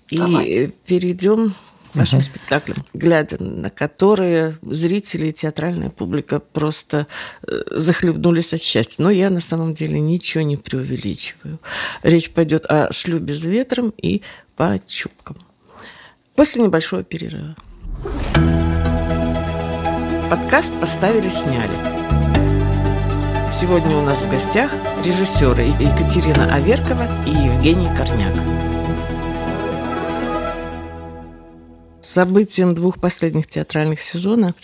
и 0.10 0.18
Давайте. 0.18 0.74
перейдем 0.86 1.54
к 1.92 1.96
нашим 1.96 2.20
uh-huh. 2.20 2.24
спектаклям, 2.24 2.78
глядя 2.94 3.44
на 3.44 3.70
которые 3.70 4.58
зрители 4.62 5.28
и 5.28 5.34
театральная 5.34 5.90
публика 5.90 6.40
просто 6.40 7.08
э, 7.48 7.62
захлебнулись 7.72 8.54
от 8.54 8.62
счастья. 8.62 9.04
Но 9.04 9.10
я 9.10 9.30
на 9.30 9.40
самом 9.40 9.74
деле 9.74 10.00
ничего 10.00 10.44
не 10.44 10.58
преувеличиваю. 10.58 11.60
Речь 12.04 12.32
пойдет 12.32 12.66
о 12.68 12.94
шлюбе 12.94 13.34
с 13.34 13.44
ветром 13.44 13.94
и 13.98 14.22
по 14.60 14.78
чубкам. 14.86 15.38
После 16.36 16.62
небольшого 16.62 17.02
перерыва. 17.02 17.56
Подкаст 20.30 20.78
поставили, 20.82 21.30
сняли. 21.30 21.72
Сегодня 23.54 23.96
у 23.96 24.02
нас 24.02 24.22
в 24.22 24.30
гостях 24.30 24.70
режиссеры 25.06 25.64
Екатерина 25.64 26.54
Аверкова 26.54 27.08
и 27.26 27.30
Евгений 27.30 27.88
Корняк. 27.96 28.34
Событием 32.02 32.74
двух 32.74 33.00
последних 33.00 33.48
театральных 33.48 34.02
сезонов 34.02 34.56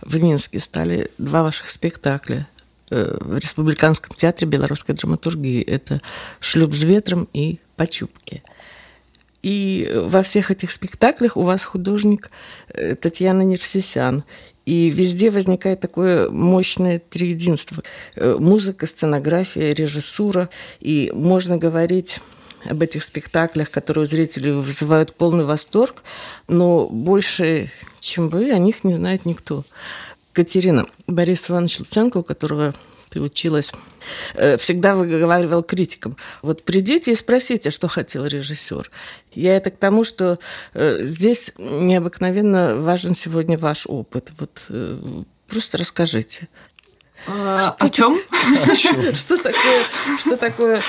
в 0.00 0.20
Минске 0.20 0.58
стали 0.58 1.12
два 1.16 1.44
ваших 1.44 1.70
спектакля 1.70 2.48
э, 2.90 3.18
в 3.20 3.38
Республиканском 3.38 4.16
театре 4.16 4.48
белорусской 4.48 4.96
драматургии. 4.96 5.62
Это 5.62 6.02
«Шлюп 6.40 6.74
с 6.74 6.82
ветром» 6.82 7.28
и 7.32 7.60
«Почупки». 7.76 8.42
И 9.44 9.92
во 9.94 10.22
всех 10.22 10.50
этих 10.50 10.70
спектаклях 10.70 11.36
у 11.36 11.42
вас 11.42 11.64
художник 11.64 12.30
э, 12.68 12.94
Татьяна 12.94 13.42
Нерсисян. 13.42 14.24
И 14.64 14.88
везде 14.88 15.30
возникает 15.30 15.80
такое 15.80 16.30
мощное 16.30 16.98
триединство. 16.98 17.82
Э, 18.16 18.38
музыка, 18.40 18.86
сценография, 18.86 19.74
режиссура. 19.74 20.48
И 20.80 21.12
можно 21.14 21.58
говорить 21.58 22.20
об 22.64 22.80
этих 22.80 23.04
спектаклях, 23.04 23.70
которые 23.70 24.04
у 24.04 24.06
зрителей 24.06 24.52
вызывают 24.52 25.14
полный 25.14 25.44
восторг, 25.44 26.04
но 26.48 26.86
больше, 26.86 27.70
чем 28.00 28.30
вы, 28.30 28.50
о 28.50 28.56
них 28.56 28.82
не 28.82 28.94
знает 28.94 29.26
никто. 29.26 29.62
Катерина, 30.32 30.86
Борис 31.06 31.50
Иванович 31.50 31.80
Луценко, 31.80 32.16
у 32.16 32.22
которого 32.22 32.74
ты 33.14 33.20
училась, 33.20 33.72
э, 34.34 34.56
всегда 34.56 34.96
выговаривал 34.96 35.62
критикам. 35.62 36.16
Вот 36.42 36.64
придите 36.64 37.12
и 37.12 37.14
спросите, 37.14 37.70
что 37.70 37.86
хотел 37.86 38.26
режиссер. 38.26 38.90
Я 39.32 39.56
это 39.56 39.70
к 39.70 39.76
тому, 39.76 40.04
что 40.04 40.40
э, 40.74 41.04
здесь 41.04 41.52
необыкновенно 41.58 42.76
важен 42.76 43.14
сегодня 43.14 43.56
ваш 43.56 43.86
опыт. 43.86 44.32
Вот 44.38 44.66
э, 44.68 45.22
просто 45.46 45.78
расскажите. 45.78 46.48
А, 47.26 47.76
о 47.78 47.88
чем? 47.88 48.18
Что 49.14 49.36
такое, 49.36 49.84
что 50.18 50.36
такое 50.36 50.82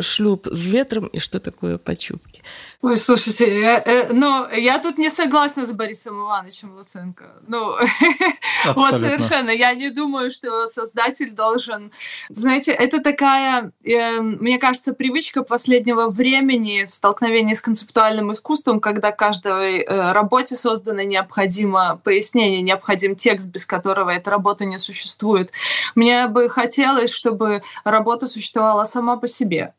шлюп 0.00 0.46
с 0.50 0.66
ветром 0.66 1.06
и 1.06 1.18
что 1.18 1.40
такое 1.40 1.78
почупки? 1.78 2.42
Ой, 2.82 2.96
слушайте, 2.96 3.46
э, 3.46 3.82
э, 3.84 4.12
ну, 4.12 4.48
я 4.50 4.80
тут 4.80 4.98
не 4.98 5.08
согласна 5.08 5.66
с 5.66 5.70
Борисом 5.70 6.20
Ивановичем 6.20 6.74
Луценко. 6.74 7.26
Ну, 7.46 7.76
вот 8.74 9.00
совершенно. 9.00 9.50
Я 9.50 9.72
не 9.74 9.90
думаю, 9.90 10.32
что 10.32 10.66
создатель 10.66 11.30
должен... 11.30 11.92
Знаете, 12.28 12.72
это 12.72 13.00
такая, 13.00 13.70
э, 13.84 14.20
мне 14.20 14.58
кажется, 14.58 14.94
привычка 14.94 15.44
последнего 15.44 16.08
времени 16.08 16.84
в 16.84 16.92
столкновении 16.92 17.54
с 17.54 17.60
концептуальным 17.60 18.32
искусством, 18.32 18.80
когда 18.80 19.12
каждой 19.12 19.82
э, 19.82 20.12
работе 20.12 20.56
создано 20.56 21.02
необходимо 21.02 22.00
пояснение, 22.02 22.62
необходим 22.62 23.14
текст, 23.14 23.46
без 23.46 23.64
которого 23.64 24.10
эта 24.10 24.28
работа 24.28 24.64
не 24.64 24.78
существует. 24.78 25.52
Мне 25.94 26.26
бы 26.26 26.48
хотелось, 26.48 27.12
чтобы 27.12 27.62
работа 27.84 28.26
существовала 28.26 28.84
сама 28.84 29.16
по 29.16 29.28
себе 29.28 29.74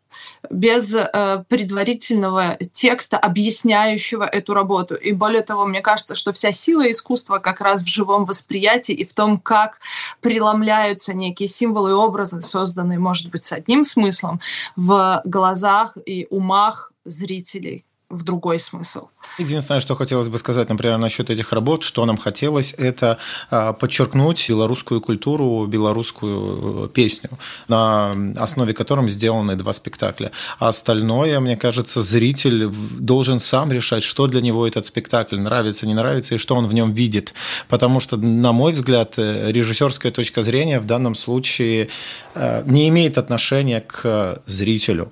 без 0.49 0.93
э, 0.95 1.43
предварительного 1.47 2.57
текста, 2.71 3.17
объясняющего 3.17 4.23
эту 4.23 4.53
работу. 4.53 4.95
И 4.95 5.11
более 5.11 5.41
того, 5.41 5.65
мне 5.65 5.81
кажется, 5.81 6.15
что 6.15 6.31
вся 6.31 6.51
сила 6.51 6.89
искусства 6.89 7.39
как 7.39 7.61
раз 7.61 7.81
в 7.81 7.87
живом 7.87 8.25
восприятии 8.25 8.93
и 8.93 9.05
в 9.05 9.13
том, 9.13 9.39
как 9.39 9.79
преломляются 10.21 11.13
некие 11.13 11.47
символы 11.47 11.91
и 11.91 11.93
образы, 11.93 12.41
созданные, 12.41 12.99
может 12.99 13.31
быть, 13.31 13.43
с 13.43 13.51
одним 13.51 13.83
смыслом, 13.83 14.39
в 14.75 15.21
глазах 15.25 15.97
и 16.05 16.27
умах 16.29 16.91
зрителей 17.05 17.85
в 18.13 18.23
другой 18.23 18.59
смысл. 18.59 19.07
Единственное, 19.37 19.81
что 19.81 19.95
хотелось 19.95 20.27
бы 20.27 20.37
сказать, 20.37 20.69
например, 20.69 20.97
насчет 20.97 21.29
этих 21.29 21.51
работ, 21.51 21.83
что 21.83 22.05
нам 22.05 22.17
хотелось, 22.17 22.73
это 22.77 23.17
а, 23.49 23.73
подчеркнуть 23.73 24.49
белорусскую 24.49 25.01
культуру, 25.01 25.65
белорусскую 25.65 26.85
э, 26.85 26.89
песню, 26.89 27.29
на 27.67 28.15
основе 28.37 28.73
которой 28.73 28.93
сделаны 29.09 29.55
два 29.55 29.73
спектакля. 29.73 30.31
А 30.59 30.69
остальное, 30.69 31.39
мне 31.39 31.57
кажется, 31.57 32.01
зритель 32.01 32.67
должен 32.67 33.39
сам 33.39 33.71
решать, 33.71 34.03
что 34.03 34.27
для 34.27 34.41
него 34.41 34.67
этот 34.67 34.85
спектакль 34.85 35.39
нравится, 35.39 35.87
не 35.87 35.93
нравится 35.93 36.35
и 36.35 36.37
что 36.37 36.55
он 36.55 36.67
в 36.67 36.73
нем 36.73 36.93
видит. 36.93 37.33
Потому 37.67 37.99
что, 37.99 38.17
на 38.17 38.51
мой 38.51 38.73
взгляд, 38.73 39.15
э, 39.17 39.51
режиссерская 39.51 40.11
точка 40.11 40.43
зрения 40.43 40.79
в 40.79 40.85
данном 40.85 41.15
случае 41.15 41.89
э, 42.35 42.63
не 42.65 42.87
имеет 42.89 43.17
отношения 43.17 43.81
к 43.81 44.41
зрителю 44.45 45.11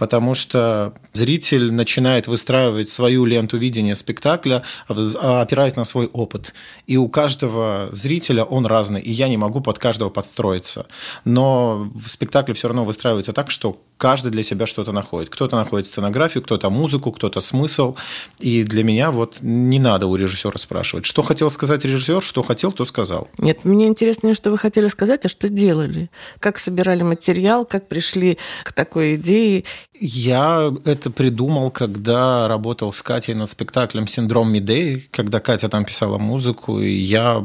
потому 0.00 0.34
что 0.34 0.94
зритель 1.12 1.70
начинает 1.74 2.26
выстраивать 2.26 2.88
свою 2.88 3.26
ленту 3.26 3.58
видения 3.58 3.94
спектакля, 3.94 4.62
а, 4.88 5.42
опираясь 5.42 5.76
на 5.76 5.84
свой 5.84 6.06
опыт. 6.06 6.54
И 6.86 6.96
у 6.96 7.06
каждого 7.08 7.90
зрителя 7.92 8.44
он 8.44 8.64
разный, 8.64 9.02
и 9.02 9.12
я 9.12 9.28
не 9.28 9.36
могу 9.36 9.60
под 9.60 9.78
каждого 9.78 10.08
подстроиться. 10.08 10.86
Но 11.26 11.90
в 11.94 12.08
спектакле 12.08 12.54
все 12.54 12.68
равно 12.68 12.86
выстраивается 12.86 13.34
так, 13.34 13.50
что 13.50 13.78
каждый 14.00 14.32
для 14.32 14.42
себя 14.42 14.66
что-то 14.66 14.92
находит. 14.92 15.28
Кто-то 15.28 15.56
находит 15.56 15.86
сценографию, 15.86 16.42
кто-то 16.42 16.70
музыку, 16.70 17.12
кто-то 17.12 17.40
смысл. 17.42 17.94
И 18.38 18.64
для 18.64 18.82
меня 18.82 19.10
вот 19.10 19.38
не 19.42 19.78
надо 19.78 20.06
у 20.06 20.16
режиссера 20.16 20.58
спрашивать, 20.58 21.04
что 21.04 21.22
хотел 21.22 21.50
сказать 21.50 21.84
режиссер, 21.84 22.22
что 22.22 22.42
хотел, 22.42 22.72
то 22.72 22.86
сказал. 22.86 23.28
Нет, 23.36 23.66
мне 23.66 23.86
интереснее, 23.86 24.32
что 24.32 24.50
вы 24.50 24.56
хотели 24.56 24.88
сказать, 24.88 25.26
а 25.26 25.28
что 25.28 25.50
делали? 25.50 26.08
Как 26.38 26.58
собирали 26.58 27.02
материал, 27.02 27.66
как 27.66 27.88
пришли 27.88 28.38
к 28.64 28.72
такой 28.72 29.16
идее? 29.16 29.64
Я 29.94 30.72
это 30.84 31.10
придумал, 31.10 31.70
когда 31.70 32.48
работал 32.48 32.92
с 32.92 33.02
Катей 33.02 33.34
над 33.34 33.50
спектаклем 33.50 34.06
«Синдром 34.06 34.52
Медеи», 34.52 35.08
когда 35.10 35.40
Катя 35.40 35.68
там 35.68 35.84
писала 35.84 36.18
музыку, 36.18 36.80
и 36.80 36.90
я 36.90 37.44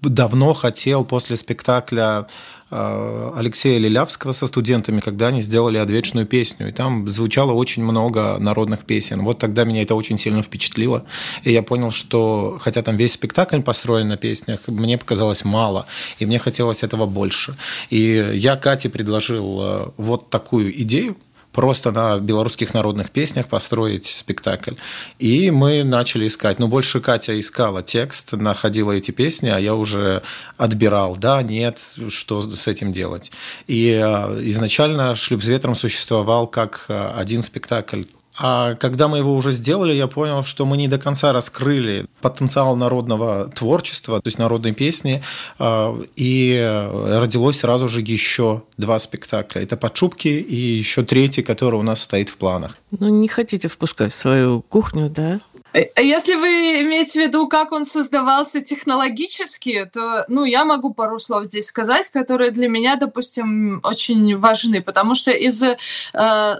давно 0.00 0.54
хотел 0.54 1.04
после 1.04 1.36
спектакля 1.36 2.28
Э, 2.70 3.32
Алексея 3.34 3.78
Лилявского 3.78 4.32
со 4.32 4.46
студентами, 4.46 5.00
когда 5.00 5.28
они 5.28 5.40
сделали 5.40 5.78
«Отвечную 5.78 6.26
песню». 6.26 6.68
И 6.68 6.72
там 6.72 7.08
звучало 7.08 7.52
очень 7.52 7.82
много 7.82 8.36
народных 8.38 8.84
песен. 8.84 9.22
Вот 9.22 9.38
тогда 9.38 9.64
меня 9.64 9.82
это 9.82 9.94
очень 9.94 10.18
сильно 10.18 10.42
впечатлило. 10.42 11.04
И 11.44 11.52
я 11.52 11.62
понял, 11.62 11.90
что, 11.90 12.58
хотя 12.60 12.82
там 12.82 12.96
весь 12.96 13.12
спектакль 13.12 13.62
построен 13.62 14.08
на 14.08 14.18
песнях, 14.18 14.60
мне 14.66 14.98
показалось 14.98 15.44
мало. 15.44 15.86
И 16.18 16.26
мне 16.26 16.38
хотелось 16.38 16.82
этого 16.82 17.06
больше. 17.06 17.56
И 17.88 18.32
я 18.34 18.56
Кате 18.56 18.90
предложил 18.90 19.60
э, 19.62 19.86
вот 19.96 20.28
такую 20.28 20.78
идею, 20.82 21.16
просто 21.58 21.90
на 21.90 22.20
белорусских 22.20 22.72
народных 22.72 23.10
песнях 23.10 23.48
построить 23.48 24.06
спектакль. 24.06 24.74
И 25.18 25.50
мы 25.50 25.82
начали 25.82 26.28
искать. 26.28 26.60
Но 26.60 26.68
больше 26.68 27.00
Катя 27.00 27.36
искала 27.36 27.82
текст, 27.82 28.30
находила 28.30 28.92
эти 28.92 29.10
песни, 29.10 29.48
а 29.48 29.58
я 29.58 29.74
уже 29.74 30.22
отбирал, 30.56 31.16
да, 31.16 31.42
нет, 31.42 31.80
что 32.10 32.42
с 32.42 32.68
этим 32.68 32.92
делать. 32.92 33.32
И 33.66 33.90
э, 33.90 34.40
изначально 34.50 35.16
«Шлюп 35.16 35.42
с 35.42 35.48
ветром» 35.48 35.74
существовал 35.74 36.46
как 36.46 36.84
э, 36.86 37.10
один 37.16 37.42
спектакль 37.42 38.04
а 38.40 38.74
когда 38.76 39.08
мы 39.08 39.18
его 39.18 39.34
уже 39.34 39.50
сделали, 39.50 39.92
я 39.92 40.06
понял, 40.06 40.44
что 40.44 40.64
мы 40.64 40.76
не 40.76 40.88
до 40.88 40.98
конца 40.98 41.32
раскрыли 41.32 42.06
потенциал 42.20 42.76
народного 42.76 43.48
творчества, 43.48 44.20
то 44.20 44.28
есть 44.28 44.38
народной 44.38 44.72
песни, 44.72 45.22
а, 45.58 45.98
и 46.16 46.88
родилось 47.08 47.60
сразу 47.60 47.88
же 47.88 48.00
еще 48.00 48.62
два 48.76 48.98
спектакля. 48.98 49.62
Это 49.62 49.76
«Подшубки» 49.76 50.28
и 50.28 50.56
еще 50.56 51.02
третий, 51.02 51.42
который 51.42 51.76
у 51.76 51.82
нас 51.82 52.02
стоит 52.02 52.28
в 52.28 52.36
планах. 52.36 52.78
Ну, 52.90 53.08
не 53.08 53.28
хотите 53.28 53.68
впускать 53.68 54.12
в 54.12 54.14
свою 54.14 54.62
кухню, 54.62 55.10
да? 55.10 55.40
А 55.72 56.00
если 56.00 56.34
вы 56.34 56.80
имеете 56.82 57.20
в 57.20 57.22
виду, 57.22 57.46
как 57.46 57.72
он 57.72 57.84
создавался 57.84 58.62
технологически, 58.62 59.88
то, 59.92 60.24
ну, 60.28 60.44
я 60.44 60.64
могу 60.64 60.94
пару 60.94 61.18
слов 61.18 61.44
здесь 61.44 61.66
сказать, 61.66 62.08
которые 62.08 62.52
для 62.52 62.68
меня, 62.68 62.96
допустим, 62.96 63.80
очень 63.82 64.36
важны, 64.36 64.80
потому 64.80 65.14
что 65.14 65.30
из 65.30 65.62
э, 65.62 65.76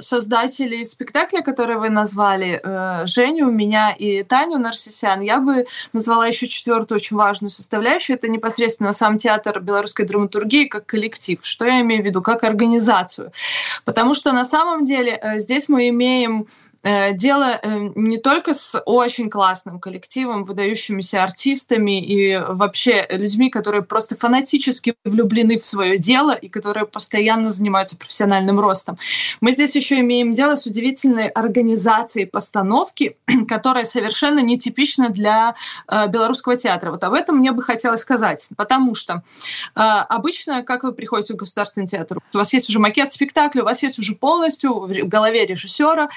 создателей 0.00 0.84
спектакля, 0.84 1.40
который 1.40 1.76
вы 1.76 1.88
назвали, 1.88 2.60
э, 2.62 3.06
Женю, 3.06 3.50
меня 3.50 3.92
и 3.98 4.22
Таню 4.24 4.58
Нарсисян, 4.58 5.22
я 5.22 5.40
бы 5.40 5.66
назвала 5.94 6.26
еще 6.26 6.46
четвертую 6.46 6.96
очень 6.96 7.16
важную 7.16 7.50
составляющую, 7.50 8.16
это 8.16 8.28
непосредственно 8.28 8.92
сам 8.92 9.16
театр 9.16 9.60
белорусской 9.60 10.04
драматургии 10.04 10.64
как 10.66 10.84
коллектив. 10.84 11.40
Что 11.42 11.64
я 11.64 11.80
имею 11.80 12.02
в 12.02 12.06
виду? 12.06 12.20
Как 12.20 12.44
организацию. 12.44 13.32
Потому 13.86 14.14
что 14.14 14.32
на 14.32 14.44
самом 14.44 14.84
деле 14.84 15.18
э, 15.20 15.38
здесь 15.38 15.70
мы 15.70 15.88
имеем 15.88 16.46
Э, 16.77 16.77
дело 17.12 17.58
э, 17.62 17.90
не 17.96 18.18
только 18.18 18.54
с 18.54 18.80
очень 18.86 19.28
классным 19.28 19.80
коллективом, 19.80 20.44
выдающимися 20.44 21.22
артистами 21.22 22.00
и 22.04 22.38
вообще 22.38 23.06
людьми, 23.10 23.50
которые 23.50 23.82
просто 23.82 24.16
фанатически 24.16 24.94
влюблены 25.04 25.58
в 25.58 25.64
свое 25.64 25.98
дело 25.98 26.32
и 26.32 26.48
которые 26.48 26.86
постоянно 26.86 27.50
занимаются 27.50 27.96
профессиональным 27.96 28.60
ростом. 28.60 28.98
Мы 29.40 29.52
здесь 29.52 29.76
еще 29.76 30.00
имеем 30.00 30.32
дело 30.32 30.54
с 30.54 30.66
удивительной 30.66 31.28
организацией 31.28 32.26
постановки, 32.26 33.16
которая 33.48 33.84
совершенно 33.84 34.40
нетипична 34.40 35.10
для 35.10 35.56
э, 35.88 36.06
белорусского 36.08 36.56
театра. 36.56 36.90
Вот 36.90 37.04
об 37.04 37.12
этом 37.12 37.38
мне 37.38 37.52
бы 37.52 37.62
хотелось 37.62 38.00
сказать, 38.00 38.48
потому 38.56 38.94
что 38.94 39.22
обычно, 39.74 40.62
как 40.62 40.82
вы 40.84 40.92
приходите 40.92 41.34
в 41.34 41.36
государственный 41.36 41.86
театр, 41.86 42.18
у 42.32 42.36
вас 42.36 42.52
есть 42.52 42.68
уже 42.68 42.78
макет 42.78 43.12
спектакля, 43.12 43.62
у 43.62 43.64
вас 43.64 43.82
есть 43.82 43.98
уже 43.98 44.14
полностью 44.14 44.80
в 44.80 45.08
голове 45.08 45.44
режиссера 45.44 46.08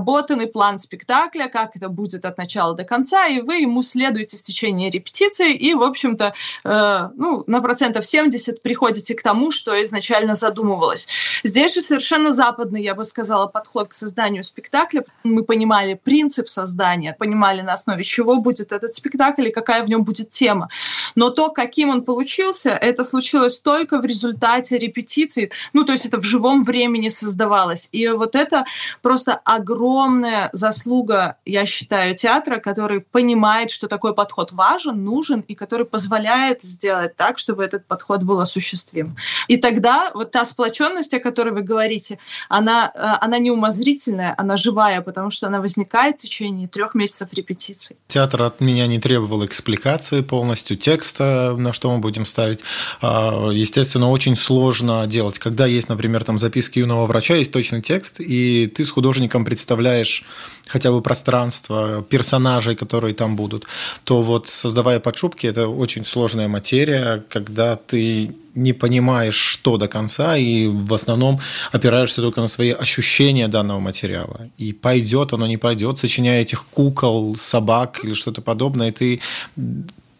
проработанный 0.00 0.46
план 0.46 0.78
спектакля, 0.78 1.48
как 1.48 1.76
это 1.76 1.88
будет 1.88 2.24
от 2.24 2.38
начала 2.38 2.74
до 2.74 2.84
конца, 2.84 3.26
и 3.26 3.40
вы 3.40 3.56
ему 3.56 3.82
следуете 3.82 4.36
в 4.36 4.42
течение 4.42 4.90
репетиции, 4.90 5.54
и, 5.54 5.74
в 5.74 5.82
общем-то, 5.82 6.32
э, 6.64 7.08
ну, 7.16 7.44
на 7.46 7.60
процентов 7.60 8.06
70 8.06 8.62
приходите 8.62 9.14
к 9.14 9.22
тому, 9.22 9.50
что 9.50 9.82
изначально 9.82 10.34
задумывалось. 10.34 11.08
Здесь 11.44 11.74
же 11.74 11.80
совершенно 11.80 12.32
западный, 12.32 12.82
я 12.82 12.94
бы 12.94 13.04
сказала, 13.04 13.46
подход 13.46 13.88
к 13.88 13.92
созданию 13.92 14.42
спектакля. 14.42 15.04
Мы 15.24 15.42
понимали 15.42 15.94
принцип 15.94 16.48
создания, 16.48 17.14
понимали 17.18 17.62
на 17.62 17.72
основе 17.72 18.04
чего 18.04 18.36
будет 18.36 18.72
этот 18.72 18.94
спектакль 18.94 19.48
и 19.48 19.50
какая 19.50 19.82
в 19.82 19.88
нем 19.88 20.04
будет 20.04 20.30
тема. 20.30 20.68
Но 21.14 21.30
то, 21.30 21.50
каким 21.50 21.90
он 21.90 22.02
получился, 22.02 22.70
это 22.70 23.04
случилось 23.04 23.60
только 23.60 23.98
в 23.98 24.04
результате 24.04 24.78
репетиций, 24.78 25.50
ну, 25.74 25.84
то 25.84 25.92
есть 25.92 26.06
это 26.06 26.18
в 26.18 26.24
живом 26.24 26.64
времени 26.64 27.10
создавалось. 27.10 27.88
И 27.92 28.08
вот 28.08 28.34
это 28.34 28.64
просто 29.02 29.40
огромное 29.44 29.79
огромная 29.80 30.50
заслуга, 30.52 31.36
я 31.46 31.64
считаю, 31.64 32.14
театра, 32.14 32.58
который 32.58 33.00
понимает, 33.00 33.70
что 33.70 33.88
такой 33.88 34.14
подход 34.14 34.52
важен, 34.52 35.04
нужен 35.04 35.40
и 35.40 35.54
который 35.54 35.86
позволяет 35.86 36.62
сделать 36.62 37.16
так, 37.16 37.38
чтобы 37.38 37.64
этот 37.64 37.86
подход 37.86 38.22
был 38.22 38.40
осуществим. 38.40 39.16
И 39.48 39.56
тогда 39.56 40.10
вот 40.14 40.32
та 40.32 40.44
сплоченность, 40.44 41.14
о 41.14 41.20
которой 41.20 41.54
вы 41.54 41.62
говорите, 41.62 42.18
она, 42.48 42.92
э, 42.94 42.98
она 43.24 43.38
не 43.38 43.50
умозрительная, 43.50 44.34
она 44.36 44.56
живая, 44.56 45.00
потому 45.00 45.30
что 45.30 45.46
она 45.46 45.60
возникает 45.60 46.16
в 46.16 46.22
течение 46.22 46.68
трех 46.68 46.94
месяцев 46.94 47.28
репетиций. 47.32 47.96
Театр 48.08 48.42
от 48.42 48.60
меня 48.60 48.86
не 48.86 48.98
требовал 48.98 49.46
экспликации 49.46 50.20
полностью 50.20 50.76
текста, 50.76 51.54
на 51.56 51.72
что 51.72 51.90
мы 51.90 51.98
будем 51.98 52.26
ставить. 52.26 52.60
А, 53.00 53.50
естественно, 53.50 54.10
очень 54.10 54.36
сложно 54.36 55.06
делать, 55.06 55.38
когда 55.38 55.66
есть, 55.66 55.88
например, 55.88 56.24
там 56.24 56.38
записки 56.38 56.80
юного 56.80 57.06
врача, 57.06 57.36
есть 57.36 57.52
точный 57.52 57.80
текст, 57.80 58.16
и 58.20 58.66
ты 58.66 58.84
с 58.84 58.90
художником 58.90 59.44
представляешь 59.44 59.69
представляешь 59.70 60.24
хотя 60.68 60.90
бы 60.90 61.02
пространство, 61.02 62.02
персонажей, 62.08 62.74
которые 62.74 63.14
там 63.14 63.36
будут, 63.36 63.66
то 64.04 64.22
вот 64.22 64.48
создавая 64.48 64.98
подшубки, 65.00 65.48
это 65.48 65.68
очень 65.68 66.04
сложная 66.04 66.48
материя, 66.48 67.22
когда 67.28 67.76
ты 67.76 68.30
не 68.54 68.72
понимаешь, 68.72 69.36
что 69.36 69.76
до 69.76 69.88
конца, 69.88 70.36
и 70.36 70.66
в 70.66 70.92
основном 70.94 71.38
опираешься 71.72 72.20
только 72.20 72.40
на 72.40 72.48
свои 72.48 72.70
ощущения 72.70 73.48
данного 73.48 73.80
материала. 73.80 74.48
И 74.58 74.72
пойдет 74.72 75.32
оно, 75.32 75.46
не 75.46 75.58
пойдет, 75.58 75.98
сочиняя 75.98 76.42
этих 76.42 76.64
кукол, 76.64 77.36
собак 77.36 78.00
или 78.04 78.14
что-то 78.14 78.42
подобное, 78.42 78.88
и 78.88 78.92
ты 78.92 79.20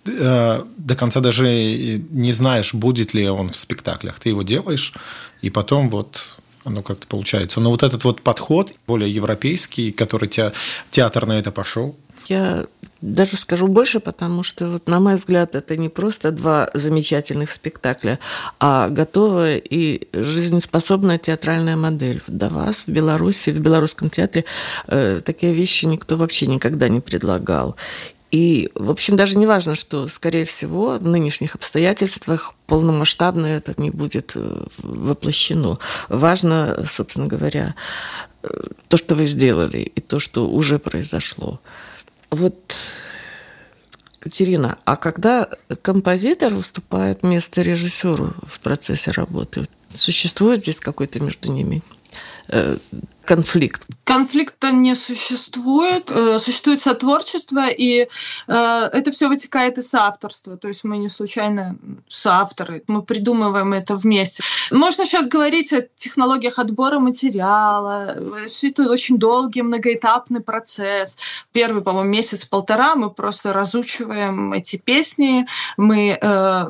э, 0.06 0.62
до 0.76 0.94
конца 0.94 1.20
даже 1.20 1.48
не 2.10 2.32
знаешь, 2.32 2.74
будет 2.74 3.14
ли 3.14 3.28
он 3.28 3.48
в 3.48 3.56
спектаклях. 3.56 4.20
Ты 4.20 4.28
его 4.28 4.42
делаешь, 4.42 4.92
и 5.42 5.50
потом 5.50 5.90
вот 5.90 6.39
оно 6.64 6.82
как-то 6.82 7.06
получается. 7.06 7.60
Но 7.60 7.70
вот 7.70 7.82
этот 7.82 8.04
вот 8.04 8.22
подход, 8.22 8.72
более 8.86 9.10
европейский, 9.10 9.92
который 9.92 10.28
те, 10.28 10.52
театр 10.90 11.26
на 11.26 11.38
это 11.38 11.52
пошел, 11.52 11.96
я 12.26 12.66
даже 13.00 13.36
скажу 13.36 13.66
больше, 13.66 13.98
потому 13.98 14.42
что, 14.42 14.68
вот, 14.68 14.88
на 14.88 15.00
мой 15.00 15.16
взгляд, 15.16 15.54
это 15.54 15.76
не 15.76 15.88
просто 15.88 16.30
два 16.30 16.70
замечательных 16.74 17.50
спектакля, 17.50 18.18
а 18.58 18.88
готовая 18.88 19.56
и 19.56 20.06
жизнеспособная 20.12 21.18
театральная 21.18 21.76
модель. 21.76 22.22
До 22.26 22.48
вас 22.48 22.84
в 22.86 22.88
Беларуси, 22.88 23.50
в 23.50 23.60
белорусском 23.60 24.10
театре 24.10 24.44
э, 24.86 25.22
такие 25.24 25.54
вещи 25.54 25.86
никто 25.86 26.16
вообще 26.16 26.46
никогда 26.46 26.88
не 26.88 27.00
предлагал. 27.00 27.76
И, 28.30 28.70
в 28.74 28.90
общем, 28.90 29.16
даже 29.16 29.36
не 29.36 29.46
важно, 29.46 29.74
что, 29.74 30.06
скорее 30.06 30.44
всего, 30.44 30.98
в 30.98 31.02
нынешних 31.02 31.56
обстоятельствах 31.56 32.54
полномасштабно 32.66 33.46
это 33.46 33.74
не 33.76 33.90
будет 33.90 34.32
э, 34.36 34.64
воплощено. 34.78 35.78
Важно, 36.08 36.84
собственно 36.86 37.26
говоря, 37.26 37.74
э, 38.42 38.48
то, 38.88 38.96
что 38.96 39.16
вы 39.16 39.26
сделали, 39.26 39.78
и 39.78 40.00
то, 40.00 40.20
что 40.20 40.48
уже 40.48 40.78
произошло. 40.78 41.60
Вот, 42.30 42.76
Катерина, 44.20 44.78
а 44.84 44.94
когда 44.94 45.48
композитор 45.82 46.54
выступает 46.54 47.22
вместо 47.22 47.62
режиссера 47.62 48.34
в 48.46 48.60
процессе 48.60 49.10
работы, 49.10 49.66
существует 49.92 50.60
здесь 50.60 50.78
какой-то 50.78 51.18
между 51.18 51.50
ними 51.50 51.82
э, 52.48 52.76
конфликт? 53.24 53.86
Конфликта 54.04 54.72
не 54.72 54.94
существует, 54.94 56.10
э, 56.10 56.38
существует 56.38 56.82
сотворчество, 56.82 57.68
и 57.68 58.02
э, 58.02 58.08
это 58.48 59.10
все 59.12 59.28
вытекает 59.28 59.78
из 59.78 59.94
авторства. 59.94 60.56
То 60.56 60.68
есть 60.68 60.84
мы 60.84 60.98
не 60.98 61.08
случайно 61.08 61.76
соавторы, 62.08 62.82
мы 62.88 63.02
придумываем 63.02 63.72
это 63.72 63.96
вместе. 63.96 64.42
Можно 64.70 65.06
сейчас 65.06 65.26
говорить 65.26 65.72
о 65.72 65.82
технологиях 65.94 66.58
отбора 66.58 66.98
материала. 66.98 68.16
Все 68.48 68.68
это 68.68 68.90
очень 68.90 69.18
долгий, 69.18 69.62
многоэтапный 69.62 70.40
процесс. 70.40 71.16
Первый, 71.52 71.82
по-моему, 71.82 72.10
месяц-полтора 72.10 72.94
мы 72.96 73.10
просто 73.10 73.52
разучиваем 73.52 74.52
эти 74.52 74.76
песни, 74.76 75.46
мы 75.76 76.18
э, 76.20 76.66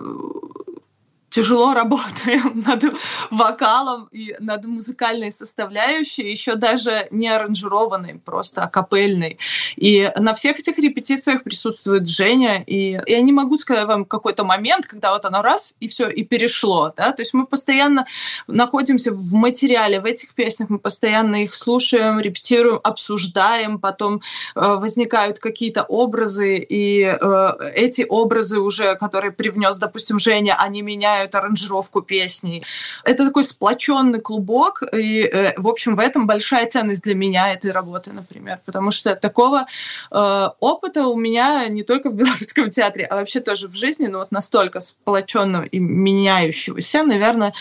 тяжело 1.30 1.72
работаем 1.80 2.62
над 2.66 2.84
вокалом 3.30 4.08
и 4.12 4.36
над 4.40 4.64
музыкальной 4.66 5.32
составляющей, 5.32 6.30
еще 6.30 6.56
даже 6.56 7.08
не 7.10 7.28
аранжированной, 7.28 8.20
просто 8.24 8.64
акапельной. 8.64 9.38
И 9.76 10.10
на 10.16 10.34
всех 10.34 10.58
этих 10.58 10.78
репетициях 10.78 11.42
присутствует 11.42 12.08
Женя, 12.08 12.62
и 12.66 13.00
я 13.06 13.20
не 13.22 13.32
могу 13.32 13.56
сказать 13.56 13.86
вам 13.86 14.04
какой-то 14.04 14.44
момент, 14.44 14.86
когда 14.86 15.12
вот 15.12 15.24
оно 15.24 15.42
раз, 15.42 15.76
и 15.80 15.88
все, 15.88 16.08
и 16.08 16.24
перешло. 16.24 16.92
Да? 16.96 17.12
То 17.12 17.22
есть 17.22 17.32
мы 17.34 17.46
постоянно 17.46 18.06
находимся 18.46 19.12
в 19.12 19.32
материале, 19.32 20.00
в 20.00 20.04
этих 20.04 20.34
песнях, 20.34 20.68
мы 20.68 20.78
постоянно 20.78 21.44
их 21.44 21.54
слушаем, 21.54 22.18
репетируем, 22.20 22.80
обсуждаем, 22.82 23.78
потом 23.78 24.16
э, 24.16 24.20
возникают 24.60 25.38
какие-то 25.38 25.84
образы, 25.84 26.58
и 26.58 27.04
э, 27.04 27.72
эти 27.74 28.04
образы 28.08 28.58
уже, 28.58 28.96
которые 28.96 29.30
привнес, 29.30 29.78
допустим, 29.78 30.18
Женя, 30.18 30.56
они 30.58 30.82
меняют 30.82 31.19
меняют 31.20 31.34
аранжировку 31.34 32.02
песни. 32.02 32.62
Это 33.04 33.24
такой 33.24 33.44
сплоченный 33.44 34.20
клубок, 34.20 34.82
и, 34.92 35.20
э, 35.22 35.52
в 35.56 35.68
общем, 35.68 35.96
в 35.96 35.98
этом 35.98 36.26
большая 36.26 36.66
ценность 36.66 37.02
для 37.02 37.14
меня 37.14 37.52
этой 37.52 37.72
работы, 37.72 38.12
например, 38.12 38.58
потому 38.64 38.90
что 38.90 39.14
такого 39.14 39.66
э, 40.10 40.48
опыта 40.60 41.06
у 41.06 41.16
меня 41.16 41.68
не 41.68 41.82
только 41.82 42.10
в 42.10 42.14
белорусском 42.14 42.70
театре, 42.70 43.04
а 43.04 43.16
вообще 43.16 43.40
тоже 43.40 43.68
в 43.68 43.74
жизни, 43.74 44.06
ну 44.06 44.18
вот 44.18 44.32
настолько 44.32 44.80
сплоченного 44.80 45.64
и 45.64 45.78
меняющегося, 45.78 47.02
наверное, 47.02 47.52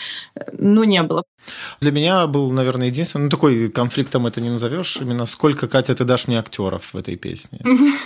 ну 0.52 0.84
не 0.84 1.02
было. 1.02 1.24
Для 1.80 1.92
меня 1.92 2.26
был, 2.26 2.50
наверное, 2.50 2.88
единственный, 2.88 3.24
ну 3.24 3.30
такой 3.30 3.68
конфликтом 3.68 4.26
это 4.26 4.40
не 4.40 4.50
назовешь, 4.50 4.98
именно 5.00 5.26
сколько, 5.26 5.68
Катя, 5.68 5.94
ты 5.94 6.04
дашь 6.04 6.28
мне 6.28 6.38
актеров 6.38 6.92
в 6.92 6.96
этой 6.96 7.16
песне. 7.16 7.60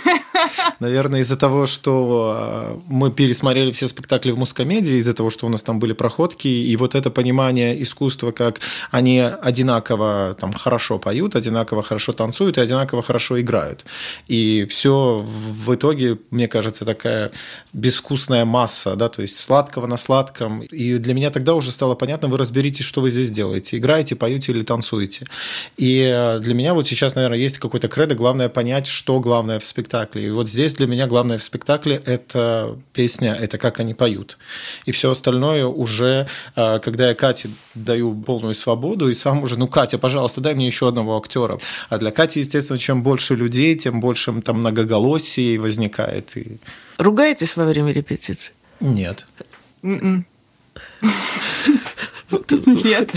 Наверное, 0.79 1.21
из-за 1.21 1.37
того, 1.37 1.65
что 1.65 2.35
э, 2.37 2.79
мы 2.87 3.11
пересмотрели 3.11 3.71
все 3.71 3.87
спектакли 3.87 4.31
в 4.31 4.37
мускомедии, 4.37 4.95
из-за 4.95 5.13
того, 5.13 5.29
что 5.29 5.45
у 5.45 5.49
нас 5.49 5.61
там 5.61 5.79
были 5.79 5.93
проходки, 5.93 6.47
и 6.47 6.75
вот 6.75 6.95
это 6.95 7.09
понимание 7.09 7.81
искусства, 7.81 8.31
как 8.31 8.59
они 8.91 9.19
одинаково 9.19 10.35
там 10.39 10.53
хорошо 10.53 10.99
поют, 10.99 11.35
одинаково 11.35 11.83
хорошо 11.83 12.13
танцуют 12.13 12.57
и 12.57 12.61
одинаково 12.61 13.01
хорошо 13.01 13.39
играют. 13.39 13.85
И 14.27 14.65
все 14.69 15.23
в 15.25 15.73
итоге, 15.73 16.17
мне 16.31 16.47
кажется, 16.47 16.85
такая 16.85 17.31
безвкусная 17.73 18.45
масса, 18.45 18.95
да, 18.95 19.09
то 19.09 19.21
есть 19.21 19.39
сладкого 19.39 19.87
на 19.87 19.97
сладком. 19.97 20.61
И 20.61 20.97
для 20.97 21.13
меня 21.13 21.31
тогда 21.31 21.53
уже 21.53 21.71
стало 21.71 21.95
понятно, 21.95 22.27
вы 22.27 22.37
разберитесь, 22.37 22.85
что 22.85 23.01
вы 23.01 23.11
здесь 23.11 23.31
делаете, 23.31 23.77
играете, 23.77 24.15
поете 24.15 24.51
или 24.51 24.63
танцуете. 24.63 25.25
И 25.77 26.01
э, 26.01 26.39
для 26.39 26.53
меня 26.53 26.73
вот 26.73 26.87
сейчас, 26.87 27.15
наверное, 27.15 27.37
есть 27.37 27.59
какой-то 27.59 27.87
кредо, 27.87 28.15
главное 28.15 28.49
понять, 28.49 28.87
что 28.87 29.19
главное 29.19 29.59
в 29.59 29.65
спектакле. 29.65 30.27
И 30.27 30.29
вот 30.29 30.47
здесь 30.55 30.73
для 30.73 30.87
меня 30.87 31.05
главное 31.05 31.37
в 31.37 31.43
спектакле– 31.43 32.01
это 32.05 32.77
песня, 32.93 33.33
это 33.33 33.57
как 33.57 33.79
они 33.79 33.93
поют. 33.93 34.37
И 34.85 34.91
все 34.91 35.11
остальное 35.11 35.65
уже, 35.65 36.27
э, 36.55 36.79
когда 36.79 37.09
я 37.09 37.15
Кате 37.15 37.49
даю 37.73 38.15
полную 38.15 38.55
свободу, 38.55 39.09
и 39.09 39.13
сам 39.13 39.43
уже, 39.43 39.59
ну, 39.59 39.67
Катя, 39.67 39.97
пожалуйста, 39.97 40.39
дай 40.41 40.55
мне 40.55 40.65
еще 40.65 40.87
одного 40.87 41.17
актера. 41.17 41.59
А 41.89 41.97
для 41.97 42.11
Кати, 42.11 42.39
естественно, 42.39 42.79
чем 42.79 43.03
больше 43.03 43.35
людей, 43.35 43.75
тем 43.75 43.99
больше 43.99 44.41
там 44.41 44.59
многоголосий 44.59 45.57
возникает. 45.57 46.37
И... 46.37 46.57
Ругаетесь 46.97 47.57
во 47.57 47.65
время 47.65 47.91
репетиции? 47.91 48.53
Нет. 48.79 49.27
М-м. 49.83 50.25
Нет. 52.65 53.11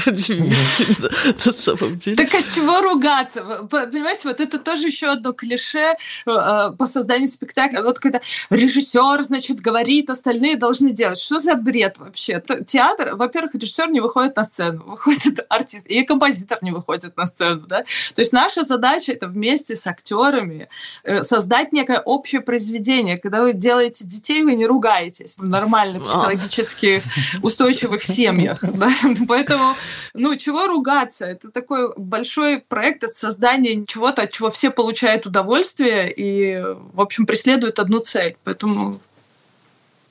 на 1.47 1.53
самом 1.53 1.99
деле. 1.99 2.16
Так 2.16 2.35
от 2.35 2.44
чего 2.55 2.81
ругаться? 2.81 3.42
Понимаете, 3.71 4.29
вот 4.29 4.40
это 4.40 4.59
тоже 4.59 4.87
еще 4.87 5.07
одно 5.09 5.33
клише 5.33 5.94
э, 6.27 6.31
э, 6.31 6.73
по 6.77 6.87
созданию 6.87 7.29
спектакля. 7.29 7.83
Вот 7.83 7.99
когда 7.99 8.21
режиссер, 8.51 9.23
значит, 9.23 9.61
говорит, 9.61 10.11
остальные 10.11 10.57
должны 10.57 10.90
делать. 10.90 11.18
Что 11.18 11.38
за 11.38 11.55
бред 11.55 11.97
вообще? 11.99 12.42
Театр, 12.66 13.14
во-первых, 13.14 13.55
режиссер 13.55 13.90
не 13.90 14.01
выходит 14.01 14.37
на 14.37 14.44
сцену, 14.44 14.85
выходит 14.85 15.40
артист, 15.49 15.87
и 15.87 16.03
композитор 16.03 16.59
не 16.62 16.71
выходит 16.71 17.16
на 17.16 17.27
сцену. 17.27 17.64
Да? 17.66 17.85
То 18.14 18.21
есть 18.21 18.33
наша 18.33 18.64
задача 18.64 19.12
это 19.12 19.27
вместе 19.27 19.75
с 19.75 19.87
актерами 19.87 20.68
э, 21.05 21.23
создать 21.23 21.73
некое 21.73 22.01
общее 22.01 22.42
произведение. 22.42 23.16
Когда 23.16 23.40
вы 23.40 23.55
делаете 23.55 24.05
детей, 24.05 24.44
вы 24.44 24.55
не 24.55 24.66
ругаетесь 24.66 25.38
в 25.38 25.44
нормальных 25.44 26.03
а. 26.03 26.05
психологически 26.05 27.03
устойчивых 27.42 28.05
семьях. 28.05 28.59
Да? 28.62 28.92
Поэтому, 29.28 29.74
ну, 30.14 30.37
чего 30.37 30.66
ругаться? 30.66 31.26
Это 31.26 31.50
такой 31.50 31.92
большой 31.96 32.61
проект 32.61 33.04
от 33.04 33.11
создания 33.11 33.84
чего-то, 33.87 34.22
от 34.22 34.32
чего 34.32 34.50
все 34.50 34.70
получают 34.70 35.26
удовольствие 35.26 36.12
и, 36.14 36.62
в 36.92 37.00
общем, 37.00 37.26
преследуют 37.26 37.78
одну 37.78 38.00
цель. 38.00 38.37
Поэтому 38.44 38.92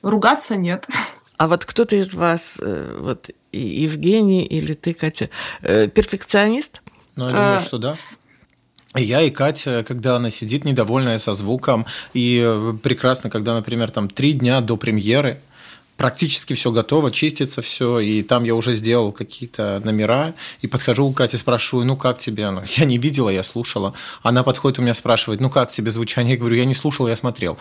ругаться 0.02 0.56
нет. 0.56 0.86
А 1.36 1.46
вот 1.46 1.64
кто-то 1.64 1.96
из 1.96 2.14
вас, 2.14 2.58
э, 2.60 2.96
вот 2.98 3.30
Евгений 3.52 4.44
или 4.44 4.74
ты, 4.74 4.92
Катя, 4.92 5.30
э, 5.62 5.86
перфекционист? 5.86 6.82
Ну, 7.16 7.26
я 7.26 7.30
думаю, 7.30 7.58
а... 7.58 7.62
что 7.62 7.78
да. 7.78 7.96
Я 8.94 9.22
и 9.22 9.30
Катя, 9.30 9.84
когда 9.86 10.16
она 10.16 10.30
сидит 10.30 10.64
недовольная 10.64 11.18
со 11.18 11.34
звуком, 11.34 11.86
и 12.14 12.42
э, 12.44 12.74
прекрасно, 12.82 13.30
когда, 13.30 13.54
например, 13.54 13.90
там 13.90 14.08
три 14.08 14.32
дня 14.32 14.60
до 14.60 14.76
премьеры 14.76 15.40
практически 15.98 16.54
все 16.54 16.70
готово, 16.70 17.10
чистится 17.10 17.60
все, 17.60 17.98
и 17.98 18.22
там 18.22 18.44
я 18.44 18.54
уже 18.54 18.72
сделал 18.72 19.10
какие-то 19.10 19.82
номера, 19.84 20.34
и 20.62 20.68
подхожу 20.68 21.10
к 21.10 21.16
Кате, 21.16 21.36
спрашиваю, 21.36 21.84
ну 21.84 21.96
как 21.96 22.18
тебе 22.18 22.44
оно? 22.44 22.62
Я 22.76 22.84
не 22.84 22.98
видела, 22.98 23.28
я 23.28 23.42
слушала. 23.42 23.94
Она 24.22 24.44
подходит 24.44 24.78
у 24.78 24.82
меня, 24.82 24.94
спрашивает, 24.94 25.40
ну 25.40 25.50
как 25.50 25.70
тебе 25.70 25.90
звучание? 25.90 26.34
Я 26.34 26.38
говорю, 26.38 26.54
я 26.54 26.64
не 26.64 26.74
слушал, 26.74 27.08
я 27.08 27.16
смотрел. 27.16 27.58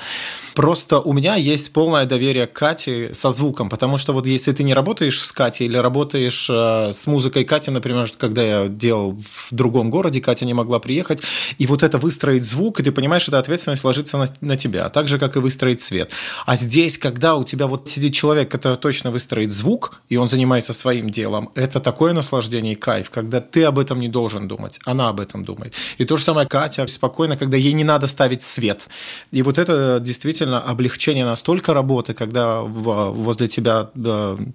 Просто 0.53 0.99
у 0.99 1.13
меня 1.13 1.35
есть 1.35 1.73
полное 1.73 2.05
доверие 2.05 2.45
к 2.45 2.53
Кате 2.53 3.13
со 3.13 3.31
звуком, 3.31 3.69
потому 3.69 3.97
что 3.97 4.13
вот 4.13 4.27
если 4.27 4.51
ты 4.51 4.63
не 4.63 4.75
работаешь 4.75 5.19
с 5.19 5.31
Катей 5.31 5.65
или 5.65 5.77
работаешь 5.77 6.47
э, 6.49 6.91
с 6.93 7.07
музыкой 7.07 7.43
Кати, 7.43 7.71
например, 7.71 8.11
когда 8.17 8.43
я 8.43 8.67
делал 8.67 9.17
в 9.17 9.47
другом 9.51 9.89
городе, 9.89 10.21
Катя 10.21 10.45
не 10.45 10.53
могла 10.53 10.77
приехать, 10.77 11.23
и 11.57 11.65
вот 11.65 11.81
это 11.81 11.97
выстроить 11.97 12.43
звук, 12.43 12.79
и 12.79 12.83
ты 12.83 12.91
понимаешь, 12.91 13.27
эта 13.27 13.39
ответственность 13.39 13.83
ложится 13.83 14.17
на, 14.19 14.27
на 14.41 14.57
тебя, 14.57 14.89
так 14.89 15.07
же, 15.07 15.17
как 15.17 15.35
и 15.37 15.39
выстроить 15.39 15.81
свет. 15.81 16.11
А 16.45 16.55
здесь, 16.55 16.99
когда 16.99 17.35
у 17.35 17.43
тебя 17.43 17.65
вот 17.65 17.89
сидит 17.89 18.13
человек, 18.13 18.26
человек, 18.27 18.51
который 18.51 18.77
точно 18.77 19.11
выстроит 19.11 19.53
звук, 19.53 20.01
и 20.09 20.17
он 20.17 20.27
занимается 20.27 20.73
своим 20.73 21.09
делом, 21.09 21.49
это 21.55 21.79
такое 21.79 22.13
наслаждение 22.13 22.73
и 22.73 22.75
кайф, 22.75 23.09
когда 23.09 23.39
ты 23.39 23.63
об 23.63 23.79
этом 23.79 24.01
не 24.01 24.09
должен 24.09 24.47
думать, 24.47 24.81
она 24.85 25.07
об 25.09 25.19
этом 25.19 25.45
думает. 25.45 25.73
И 25.99 26.05
то 26.05 26.17
же 26.17 26.23
самое 26.23 26.45
Катя 26.45 26.85
спокойно, 26.87 27.37
когда 27.37 27.55
ей 27.55 27.73
не 27.73 27.85
надо 27.85 28.07
ставить 28.07 28.41
свет. 28.41 28.89
И 29.31 29.43
вот 29.43 29.57
это 29.57 29.99
действительно 30.01 30.59
облегчение 30.59 31.23
настолько 31.23 31.73
работы, 31.73 32.13
когда 32.13 32.61
возле 32.63 33.47
тебя 33.47 33.89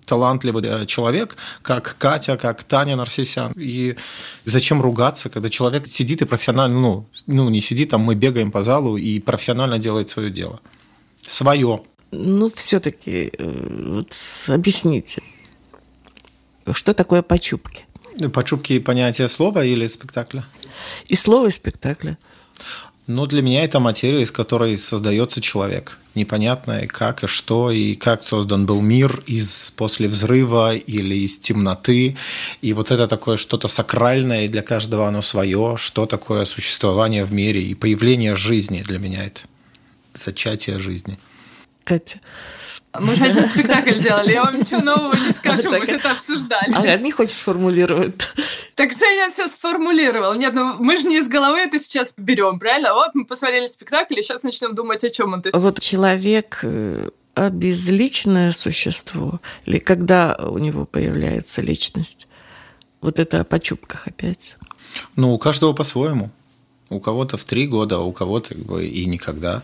талантливый 0.06 0.87
человек, 0.87 1.37
как 1.62 1.96
Катя, 1.98 2.37
как 2.37 2.64
Таня 2.64 2.96
Нарсисян. 2.96 3.52
И 3.56 3.96
зачем 4.44 4.82
ругаться, 4.82 5.30
когда 5.30 5.48
человек 5.48 5.87
сидит 5.87 6.20
и 6.20 6.26
профессионально, 6.26 6.78
ну, 6.78 7.06
ну 7.26 7.48
не 7.48 7.62
сидит, 7.62 7.88
там 7.88 8.02
мы 8.02 8.14
бегаем 8.14 8.50
по 8.50 8.61
залу 8.61 8.98
и 8.98 9.18
профессионально 9.18 9.78
делает 9.78 10.11
свое 10.11 10.30
дело. 10.30 10.61
Свое. 11.26 11.80
Ну, 12.12 12.51
все-таки 12.55 13.33
э, 13.38 13.92
вот, 13.94 14.14
объясните, 14.48 15.22
что 16.72 16.92
такое 16.92 17.22
почупки? 17.22 17.85
Почупки 18.35 18.79
понятие 18.79 19.29
слова 19.29 19.64
или 19.64 19.87
спектакля? 19.87 20.44
И 21.09 21.16
слова, 21.16 21.46
и 21.46 21.51
спектакля. 21.51 22.18
Ну, 23.07 23.27
для 23.27 23.40
меня 23.40 23.64
это 23.64 23.81
материя, 23.81 24.22
из 24.22 24.31
которой 24.31 24.77
создается 24.77 25.40
человек. 25.40 25.98
Непонятное, 26.14 26.87
как 26.87 27.25
и 27.25 27.27
что, 27.27 27.70
и 27.70 27.94
как 27.94 28.22
создан 28.22 28.66
был 28.66 28.83
мир 28.83 29.22
из 29.27 29.72
после 29.75 30.07
взрыва 30.07 30.77
или 30.77 31.14
из 31.14 31.38
темноты. 31.38 32.18
И 32.61 32.75
вот 32.75 32.90
это 32.90 33.09
такое 33.09 33.38
что-то 33.38 33.68
сакральное, 33.68 34.44
и 34.44 34.48
для 34.48 34.62
каждого 34.62 35.09
оно 35.09 35.22
свое, 35.22 35.77
что 35.79 36.05
такое 36.05 36.44
существование 36.44 37.25
в 37.25 37.33
мире 37.33 37.62
и 37.62 37.75
появление 37.75 38.37
жизни 38.37 38.83
для 38.83 38.98
меня 38.98 39.25
это 39.25 39.40
зачатие 40.14 40.79
жизни. 40.79 41.18
Катя. 41.85 42.21
Мы 42.99 43.14
же 43.14 43.25
один 43.25 43.47
спектакль 43.47 43.99
делали, 43.99 44.33
я 44.33 44.42
вам 44.42 44.61
ничего 44.61 44.81
нового 44.81 45.14
не 45.14 45.33
скажу, 45.33 45.71
мы 45.71 45.87
же 45.87 45.92
это 45.92 46.11
обсуждали. 46.11 46.75
А 46.75 46.99
не 46.99 47.11
хочешь 47.11 47.38
формулировать? 47.38 48.14
Так 48.75 48.92
Женя 48.92 49.31
все 49.31 49.49
сформулировал. 49.49 50.35
Нет, 50.35 50.53
ну 50.53 50.75
мы 50.79 50.99
же 50.99 51.09
не 51.09 51.18
из 51.18 51.29
головы 51.29 51.61
это 51.61 51.79
сейчас 51.79 52.12
берем, 52.16 52.59
правильно? 52.59 52.92
Вот 52.92 53.14
мы 53.14 53.25
посмотрели 53.25 53.66
спектакль, 53.66 54.18
и 54.18 54.23
сейчас 54.23 54.42
начнем 54.42 54.75
думать, 54.75 55.05
о 55.05 55.11
чем 55.11 55.33
он. 55.33 55.42
Вот 55.53 55.81
человек 55.81 56.59
э, 56.62 57.09
обезличное 57.35 58.53
существо, 58.53 59.40
или 59.64 59.79
когда 59.79 60.37
у 60.37 60.59
него 60.59 60.85
появляется 60.85 61.62
личность? 61.62 62.27
вот 63.03 63.18
это 63.18 63.40
о 63.40 63.45
почупках 63.45 64.07
опять? 64.07 64.57
Ну, 65.16 65.35
у 65.35 65.38
каждого 65.38 65.75
по-своему. 65.75 66.31
У 66.88 67.01
кого-то 67.01 67.37
в 67.37 67.45
три 67.45 67.66
года, 67.66 67.97
а 67.97 68.01
у 68.01 68.12
кого-то 68.12 68.55
как 68.55 68.64
бы 68.64 68.87
и 68.87 69.05
никогда. 69.07 69.62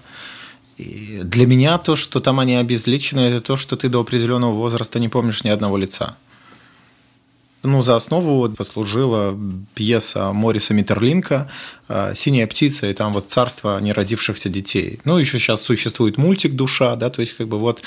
Для 0.78 1.46
меня 1.46 1.78
то, 1.78 1.96
что 1.96 2.20
там 2.20 2.38
они 2.38 2.54
обезличены, 2.54 3.20
это 3.20 3.40
то, 3.40 3.56
что 3.56 3.76
ты 3.76 3.88
до 3.88 4.00
определенного 4.00 4.52
возраста 4.52 5.00
не 5.00 5.08
помнишь 5.08 5.42
ни 5.44 5.48
одного 5.48 5.76
лица. 5.76 6.16
Ну, 7.64 7.82
за 7.82 7.96
основу 7.96 8.48
послужила 8.50 9.36
пьеса 9.74 10.32
Мориса 10.32 10.74
Миттерлинка 10.74 11.50
«Синяя 12.14 12.46
птица» 12.46 12.88
и 12.88 12.94
там 12.94 13.12
вот 13.12 13.30
«Царство 13.32 13.80
неродившихся 13.80 14.48
детей». 14.48 15.00
Ну, 15.04 15.18
еще 15.18 15.40
сейчас 15.40 15.62
существует 15.62 16.18
мультик 16.18 16.54
«Душа», 16.54 16.94
да, 16.94 17.10
то 17.10 17.20
есть 17.20 17.32
как 17.32 17.48
бы 17.48 17.58
вот 17.58 17.82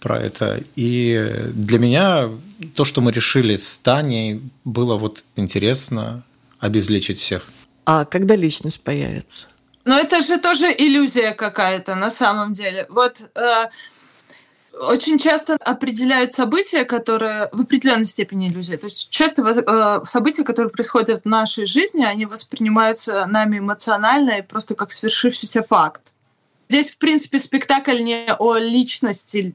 про 0.00 0.20
это. 0.20 0.62
И 0.76 1.34
для 1.54 1.78
меня 1.78 2.28
то, 2.74 2.84
что 2.84 3.00
мы 3.00 3.10
решили 3.10 3.56
с 3.56 3.78
Таней, 3.78 4.42
было 4.64 4.96
вот 4.96 5.24
интересно 5.34 6.22
обезличить 6.60 7.18
всех. 7.18 7.48
А 7.86 8.04
когда 8.04 8.36
личность 8.36 8.82
появится? 8.82 9.46
Но 9.86 9.96
это 9.96 10.20
же 10.20 10.38
тоже 10.38 10.74
иллюзия 10.76 11.30
какая-то 11.30 11.94
на 11.94 12.10
самом 12.10 12.52
деле. 12.52 12.86
Вот 12.88 13.30
э, 13.36 13.66
очень 14.72 15.16
часто 15.16 15.54
определяют 15.54 16.34
события, 16.34 16.84
которые 16.84 17.48
в 17.52 17.60
определенной 17.60 18.04
степени 18.04 18.48
иллюзия. 18.48 18.78
То 18.78 18.86
есть 18.86 19.10
часто 19.10 19.42
э, 19.42 20.04
события, 20.04 20.42
которые 20.42 20.72
происходят 20.72 21.22
в 21.22 21.28
нашей 21.28 21.66
жизни, 21.66 22.04
они 22.04 22.26
воспринимаются 22.26 23.26
нами 23.26 23.58
эмоционально 23.58 24.38
и 24.38 24.42
просто 24.42 24.74
как 24.74 24.90
свершившийся 24.90 25.62
факт. 25.62 26.14
Здесь, 26.68 26.90
в 26.90 26.98
принципе, 26.98 27.38
спектакль 27.38 28.02
не 28.02 28.34
о 28.36 28.56
личности 28.56 29.54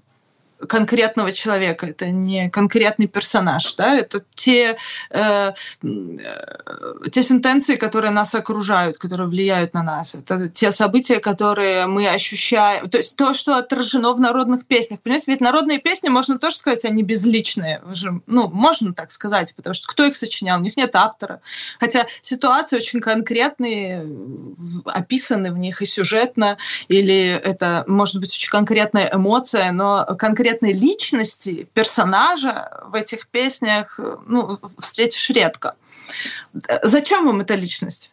конкретного 0.68 1.32
человека, 1.32 1.88
это 1.88 2.10
не 2.10 2.50
конкретный 2.50 3.08
персонаж, 3.08 3.76
да, 3.76 3.96
это 3.96 4.24
те, 4.36 4.78
э, 5.10 5.52
э, 5.84 7.10
те 7.12 7.24
сентенции, 7.24 7.76
которые 7.76 8.12
нас 8.12 8.36
окружают, 8.36 8.98
которые 8.98 9.28
влияют 9.28 9.74
на 9.74 9.84
нас, 9.84 10.16
это 10.16 10.50
те 10.50 10.72
события, 10.72 11.20
которые 11.20 11.88
мы 11.88 12.08
ощущаем, 12.08 12.90
то 12.90 12.98
есть 12.98 13.16
то, 13.16 13.34
что 13.34 13.58
отражено 13.58 14.14
в 14.14 14.20
народных 14.20 14.66
песнях. 14.66 15.00
Понимаете, 15.02 15.32
ведь 15.32 15.42
народные 15.42 15.80
песни, 15.80 16.10
можно 16.10 16.38
тоже 16.40 16.56
сказать, 16.56 16.86
они 16.86 17.04
безличные, 17.04 17.82
уже, 17.90 18.22
ну, 18.28 18.50
можно 18.50 18.94
так 18.94 19.12
сказать, 19.12 19.54
потому 19.56 19.74
что 19.74 19.88
кто 19.88 20.06
их 20.06 20.16
сочинял, 20.16 20.60
у 20.60 20.64
них 20.64 20.78
нет 20.78 20.96
автора. 20.96 21.42
Хотя 21.80 22.08
ситуации 22.22 22.78
очень 22.78 23.00
конкретные, 23.00 24.08
описаны 24.86 25.52
в 25.52 25.58
них 25.58 25.82
и 25.82 25.86
сюжетно, 25.86 26.58
или 26.88 27.28
это 27.44 27.84
может 27.88 28.20
быть 28.20 28.32
очень 28.32 28.50
конкретная 28.50 29.10
эмоция, 29.14 29.72
но 29.72 30.06
конкретно 30.18 30.51
конкретной 30.52 30.74
личности, 30.74 31.68
персонажа 31.74 32.84
в 32.88 32.96
этих 32.96 33.28
песнях 33.28 34.00
ну, 34.28 34.60
встретишь 34.80 35.30
редко. 35.30 35.76
Зачем 36.84 37.26
вам 37.26 37.42
эта 37.42 37.56
личность 37.56 38.12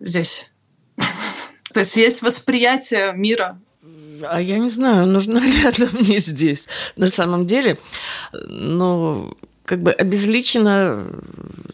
здесь? 0.00 0.50
То 1.72 1.80
есть 1.80 1.96
есть 1.96 2.22
восприятие 2.22 3.12
мира. 3.12 3.58
А 4.22 4.40
я 4.40 4.58
не 4.58 4.70
знаю, 4.70 5.06
нужна 5.06 5.40
ли 5.40 5.66
она 5.66 5.88
мне 6.00 6.20
здесь 6.20 6.66
на 6.96 7.08
самом 7.08 7.46
деле. 7.46 7.78
Но 8.32 9.36
как 9.66 9.82
бы 9.82 9.92
обезличено, 9.92 11.06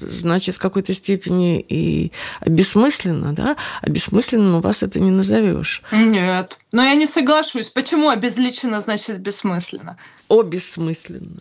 значит, 0.01 0.57
в 0.57 0.59
какой-то 0.59 0.95
степени 0.95 1.61
и 1.61 2.11
бессмысленно, 2.45 3.33
да? 3.35 3.57
Бессмысленным 3.87 4.57
у 4.57 4.61
вас 4.61 4.83
это 4.83 4.99
не 4.99 5.11
назовешь. 5.11 5.83
Нет. 5.93 6.59
Но 6.73 6.83
я 6.83 6.95
не 6.95 7.07
соглашусь. 7.07 7.69
Почему 7.69 8.09
обезличено 8.09 8.81
значит 8.81 9.21
бессмысленно? 9.21 9.99
О, 10.29 10.43
бессмысленно. 10.43 11.41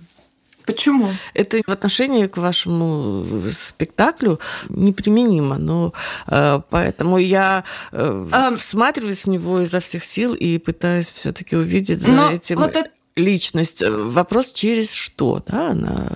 Почему? 0.66 1.10
Это 1.34 1.62
в 1.66 1.72
отношении 1.72 2.28
к 2.28 2.38
вашему 2.38 3.26
спектаклю 3.50 4.40
неприменимо, 4.70 5.58
но 5.58 5.94
э, 6.28 6.62
поэтому 6.70 7.18
я 7.18 7.64
э, 7.92 8.28
а... 8.32 8.56
всматриваюсь 8.56 9.26
в 9.26 9.30
него 9.30 9.62
изо 9.62 9.80
всех 9.80 10.06
сил 10.06 10.34
и 10.34 10.60
пытаюсь 10.60 11.12
все-таки 11.12 11.56
увидеть 11.56 12.02
за 12.02 12.12
но 12.12 12.32
этим. 12.32 12.58
Вот 12.58 12.76
это 12.76 12.92
личность. 13.16 13.82
Э, 13.82 13.90
вопрос 13.90 14.52
через 14.54 14.94
что, 14.94 15.44
да, 15.46 15.70
она 15.70 16.08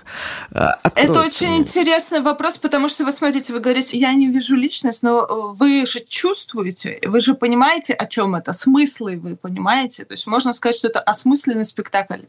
э, 0.51 0.67
Это 0.95 1.21
очень 1.21 1.57
интересный 1.57 2.21
вопрос, 2.21 2.57
потому 2.57 2.89
что, 2.89 3.05
вы 3.05 3.11
смотрите, 3.11 3.53
вы 3.53 3.59
говорите, 3.59 3.97
я 3.97 4.13
не 4.13 4.27
вижу 4.27 4.55
личность, 4.55 5.03
но 5.03 5.23
э, 5.23 5.55
вы 5.55 5.85
же 5.85 5.99
чувствуете, 5.99 6.99
вы 7.03 7.19
же 7.19 7.33
понимаете, 7.33 7.93
о 7.93 8.05
чем 8.05 8.35
это, 8.35 8.53
смыслы 8.53 9.17
вы 9.17 9.35
понимаете. 9.35 10.05
То 10.05 10.13
есть 10.13 10.27
можно 10.27 10.53
сказать, 10.53 10.77
что 10.77 10.87
это 10.87 10.99
осмысленный 10.99 11.65
спектакль. 11.65 12.21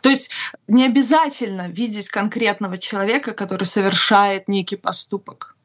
То 0.00 0.10
есть 0.10 0.30
не 0.68 0.84
обязательно 0.84 1.68
видеть 1.68 2.08
конкретного 2.08 2.78
человека, 2.78 3.32
который 3.32 3.64
совершает 3.64 4.48
некий 4.48 4.76
поступок 4.76 5.56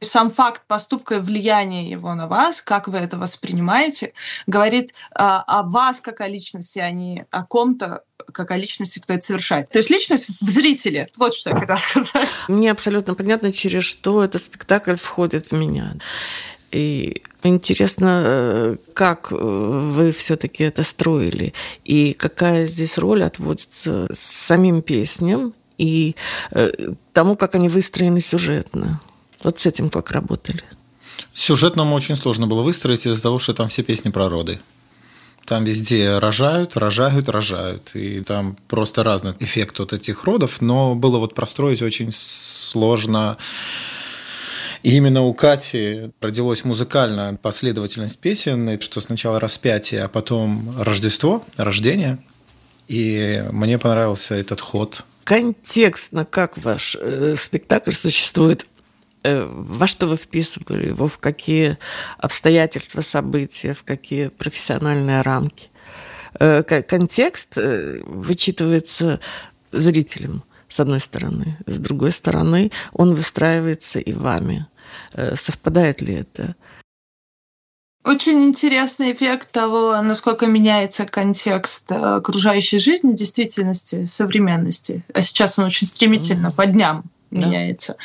сам 0.00 0.30
факт 0.30 0.62
поступка 0.66 1.16
и 1.16 1.18
влияние 1.20 1.90
его 1.90 2.14
на 2.14 2.26
вас, 2.26 2.60
как 2.60 2.88
вы 2.88 2.98
это 2.98 3.16
воспринимаете, 3.16 4.12
говорит 4.46 4.92
а, 5.14 5.42
о 5.42 5.62
вас 5.62 6.00
как 6.00 6.20
о 6.20 6.28
личности, 6.28 6.78
а 6.78 6.90
не 6.90 7.24
о 7.30 7.44
ком-то 7.44 8.02
как 8.32 8.50
о 8.50 8.56
личности, 8.56 8.98
кто 8.98 9.14
это 9.14 9.24
совершает. 9.24 9.70
То 9.70 9.78
есть 9.78 9.90
личность 9.90 10.28
в 10.28 10.50
зрителе. 10.50 11.08
Вот 11.18 11.34
что 11.34 11.50
я 11.50 11.60
хотела 11.60 11.76
сказать. 11.76 12.28
Мне 12.48 12.70
абсолютно 12.70 13.14
понятно, 13.14 13.52
через 13.52 13.84
что 13.84 14.24
этот 14.24 14.42
спектакль 14.42 14.96
входит 14.96 15.46
в 15.46 15.52
меня. 15.52 15.94
И 16.72 17.22
интересно, 17.42 18.22
э, 18.24 18.76
как 18.92 19.28
э, 19.30 19.34
вы 19.36 20.12
все-таки 20.12 20.64
это 20.64 20.82
строили, 20.82 21.54
и 21.84 22.12
какая 22.12 22.66
здесь 22.66 22.98
роль 22.98 23.22
отводится 23.22 24.08
самим 24.12 24.82
песням 24.82 25.54
и 25.78 26.16
э, 26.50 26.70
тому, 27.12 27.36
как 27.36 27.54
они 27.54 27.68
выстроены 27.68 28.20
сюжетно. 28.20 29.00
Вот 29.42 29.58
с 29.58 29.66
этим 29.66 29.90
как 29.90 30.10
работали? 30.10 30.62
Сюжет 31.32 31.76
нам 31.76 31.92
очень 31.92 32.16
сложно 32.16 32.46
было 32.46 32.62
выстроить 32.62 33.06
из-за 33.06 33.22
того, 33.22 33.38
что 33.38 33.54
там 33.54 33.68
все 33.68 33.82
песни 33.82 34.10
про 34.10 34.28
роды. 34.28 34.60
Там 35.44 35.64
везде 35.64 36.18
рожают, 36.18 36.76
рожают, 36.76 37.28
рожают. 37.28 37.94
И 37.94 38.20
там 38.20 38.56
просто 38.68 39.04
разный 39.04 39.32
эффект 39.38 39.78
от 39.78 39.92
этих 39.92 40.24
родов. 40.24 40.60
Но 40.60 40.94
было 40.94 41.18
вот 41.18 41.34
простроить 41.34 41.82
очень 41.82 42.10
сложно. 42.12 43.36
И 44.82 44.96
именно 44.96 45.22
у 45.22 45.32
Кати 45.34 46.10
родилась 46.20 46.64
музыкальная 46.64 47.34
последовательность 47.34 48.18
песен, 48.18 48.80
что 48.80 49.00
сначала 49.00 49.38
распятие, 49.38 50.04
а 50.04 50.08
потом 50.08 50.74
Рождество, 50.80 51.44
рождение. 51.56 52.18
И 52.88 53.44
мне 53.52 53.78
понравился 53.78 54.34
этот 54.34 54.60
ход. 54.60 55.04
Контекстно, 55.24 56.24
как 56.24 56.56
ваш 56.58 56.96
э, 57.00 57.34
спектакль 57.36 57.92
существует 57.92 58.66
во 59.26 59.86
что 59.86 60.06
вы 60.06 60.16
вписывали 60.16 60.88
его, 60.88 61.08
в 61.08 61.18
какие 61.18 61.78
обстоятельства 62.18 63.00
события, 63.00 63.74
в 63.74 63.82
какие 63.82 64.28
профессиональные 64.28 65.22
рамки. 65.22 65.70
Э, 66.38 66.62
контекст 66.62 67.56
э, 67.56 68.02
вычитывается 68.04 69.20
зрителем, 69.72 70.42
с 70.68 70.80
одной 70.80 71.00
стороны. 71.00 71.58
С 71.66 71.78
другой 71.78 72.12
стороны, 72.12 72.70
он 72.92 73.14
выстраивается 73.14 73.98
и 73.98 74.12
вами. 74.12 74.66
Совпадает 75.34 76.00
ли 76.00 76.14
это? 76.14 76.54
Очень 78.04 78.44
интересный 78.44 79.12
эффект 79.12 79.50
того, 79.50 80.00
насколько 80.00 80.46
меняется 80.46 81.06
контекст 81.06 81.90
окружающей 81.90 82.78
жизни, 82.78 83.12
действительности, 83.12 84.06
современности. 84.06 85.04
А 85.12 85.22
сейчас 85.22 85.58
он 85.58 85.66
очень 85.66 85.86
стремительно, 85.86 86.50
по 86.52 86.66
дням 86.66 87.04
меняется. 87.36 87.94
Да. 87.94 87.98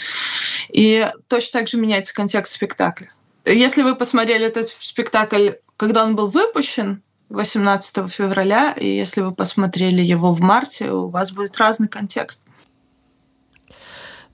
И 0.73 1.11
точно 1.27 1.59
так 1.59 1.67
же 1.67 1.77
меняется 1.77 2.13
контекст 2.13 2.53
спектакля. 2.53 3.11
Если 3.45 3.81
вы 3.81 3.95
посмотрели 3.95 4.45
этот 4.45 4.69
спектакль, 4.79 5.51
когда 5.77 6.03
он 6.03 6.15
был 6.15 6.27
выпущен, 6.27 7.01
18 7.29 8.09
февраля, 8.11 8.73
и 8.73 8.87
если 8.87 9.21
вы 9.21 9.33
посмотрели 9.33 10.01
его 10.01 10.33
в 10.33 10.41
марте, 10.41 10.91
у 10.91 11.07
вас 11.07 11.31
будет 11.31 11.57
разный 11.57 11.87
контекст. 11.87 12.43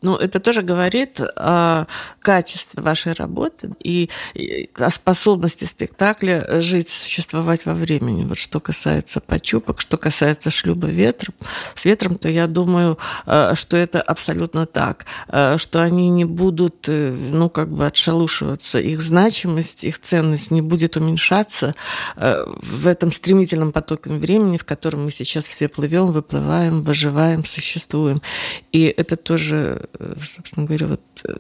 Ну, 0.02 0.16
это 0.16 0.40
тоже 0.40 0.62
говорит 0.62 1.20
о 1.20 1.86
качестве 2.20 2.84
вашей 2.84 3.14
работы 3.14 3.72
и 3.84 4.10
о 4.76 4.90
способности 4.90 5.66
спектакля 5.66 6.62
жить, 6.62 6.90
существовать 6.90 7.66
во 7.66 7.74
времени. 7.74 8.26
Вот 8.26 8.38
что 8.38 8.60
касается 8.60 9.20
почупок, 9.22 9.82
что 9.82 9.98
касается 9.98 10.52
шлюба 10.52 10.88
ветром, 10.88 11.34
с 11.76 11.86
ветром, 11.86 12.18
то 12.18 12.30
я 12.30 12.48
думаю, 12.48 12.98
э, 13.26 13.54
что 13.56 13.78
это 13.78 14.02
абсолютно 14.02 14.66
так, 14.66 15.06
э, 15.30 15.58
что 15.58 15.82
они 15.82 16.10
не 16.10 16.26
будут, 16.26 16.88
э, 16.88 17.16
ну, 17.32 17.50
как 17.50 17.70
бы 17.70 17.88
отшелушиваться, 17.88 18.80
их 18.80 19.02
значимость, 19.02 19.84
их 19.84 20.00
ценность 20.00 20.52
не 20.52 20.62
будет 20.62 20.98
уменьшаться 20.98 21.76
в 22.16 22.88
этом 22.88 23.12
стремительном 23.12 23.72
потоке 23.72 24.10
времени, 24.10 24.58
в 24.58 24.66
котором 24.66 25.06
мы 25.06 25.12
сейчас 25.12 25.48
все 25.48 25.68
плывем, 25.68 26.08
выплываем, 26.08 26.82
выживаем, 26.82 27.46
существуем. 27.46 28.22
И 28.72 28.86
это 28.86 29.16
тоже 29.16 29.88
собственно 30.24 30.66
говоря, 30.66 30.88
вот 30.88 31.02
э, 31.26 31.36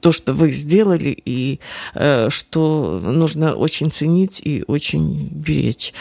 то, 0.00 0.12
что 0.12 0.32
вы 0.32 0.50
сделали, 0.50 1.16
и 1.24 1.60
э, 1.94 2.30
что 2.30 3.00
нужно 3.02 3.54
очень 3.54 3.90
ценить 3.90 4.40
и 4.44 4.64
очень 4.66 5.28
беречь. 5.28 5.92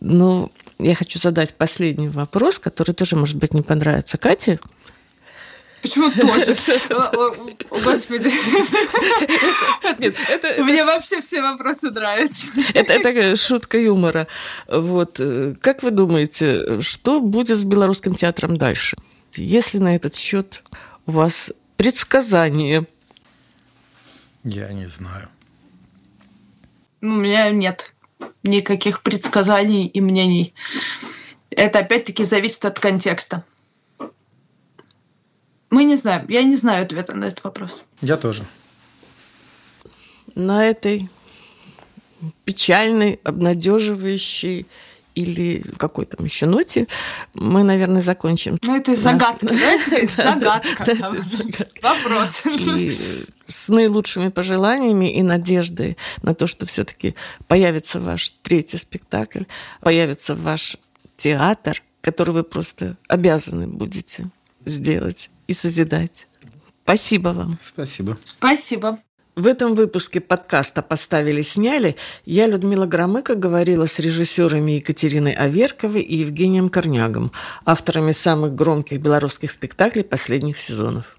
Но 0.00 0.50
я 0.78 0.94
хочу 0.94 1.18
задать 1.18 1.54
последний 1.54 2.08
вопрос, 2.08 2.58
который 2.58 2.92
тоже, 2.92 3.16
может 3.16 3.36
быть, 3.36 3.54
не 3.54 3.62
понравится 3.62 4.18
Кате. 4.18 4.58
Почему 5.82 6.10
тоже? 6.10 6.56
Господи. 7.84 8.32
Нет, 9.98 10.16
это, 10.30 10.62
Мне 10.62 10.78
это... 10.78 10.86
вообще 10.86 11.20
все 11.20 11.42
вопросы 11.42 11.90
нравятся. 11.90 12.46
Это, 12.72 12.94
это 12.94 13.36
шутка 13.36 13.76
юмора. 13.76 14.26
Вот. 14.66 15.20
Как 15.60 15.82
вы 15.82 15.90
думаете, 15.90 16.80
что 16.80 17.20
будет 17.20 17.58
с 17.58 17.66
белорусским 17.66 18.14
театром 18.14 18.56
дальше? 18.56 18.96
Если 19.34 19.76
на 19.76 19.94
этот 19.94 20.14
счет 20.14 20.64
у 21.06 21.12
вас 21.12 21.52
предсказание? 21.76 22.86
Я 24.42 24.72
не 24.72 24.86
знаю. 24.86 25.28
У 27.00 27.06
меня 27.06 27.50
нет 27.50 27.94
никаких 28.42 29.02
предсказаний 29.02 29.86
и 29.86 30.00
мнений. 30.00 30.54
Это 31.50 31.80
опять-таки 31.80 32.24
зависит 32.24 32.64
от 32.64 32.78
контекста. 32.78 33.44
Мы 35.70 35.84
не 35.84 35.96
знаем. 35.96 36.26
Я 36.28 36.42
не 36.44 36.56
знаю 36.56 36.84
ответа 36.84 37.16
на 37.16 37.26
этот 37.26 37.44
вопрос. 37.44 37.82
Я 38.00 38.16
тоже. 38.16 38.44
На 40.34 40.64
этой 40.64 41.08
печальной, 42.44 43.20
обнадеживающей 43.24 44.66
или 45.14 45.64
какой 45.76 46.06
там 46.06 46.24
еще 46.24 46.46
ноте 46.46 46.86
мы, 47.34 47.62
наверное, 47.62 48.02
закончим. 48.02 48.58
Ну, 48.62 48.76
это 48.76 48.96
загадка, 48.96 49.48
да? 49.48 50.06
Загадка. 50.16 51.68
Вопрос. 51.82 52.42
И 52.44 52.96
с 53.46 53.68
наилучшими 53.68 54.28
пожеланиями 54.28 55.14
и 55.16 55.22
надеждой 55.22 55.96
на 56.22 56.34
то, 56.34 56.46
что 56.46 56.66
все-таки 56.66 57.14
появится 57.46 58.00
ваш 58.00 58.34
третий 58.42 58.78
спектакль, 58.78 59.44
появится 59.80 60.34
ваш 60.34 60.76
театр, 61.16 61.82
который 62.00 62.34
вы 62.34 62.42
просто 62.42 62.96
обязаны 63.08 63.66
будете 63.66 64.30
сделать 64.64 65.30
и 65.46 65.52
созидать. 65.52 66.26
Спасибо 66.84 67.28
вам. 67.28 67.58
Спасибо. 67.60 68.18
Спасибо. 68.38 68.98
В 69.36 69.48
этом 69.48 69.74
выпуске 69.74 70.20
подкаста 70.20 70.80
«Поставили-сняли» 70.80 71.96
я, 72.24 72.46
Людмила 72.46 72.86
Громыко, 72.86 73.34
говорила 73.34 73.86
с 73.86 73.98
режиссерами 73.98 74.72
Екатериной 74.72 75.32
Аверковой 75.32 76.02
и 76.02 76.18
Евгением 76.18 76.68
Корнягом, 76.68 77.32
авторами 77.64 78.12
самых 78.12 78.54
громких 78.54 79.00
белорусских 79.00 79.50
спектаклей 79.50 80.04
последних 80.04 80.56
сезонов. 80.56 81.16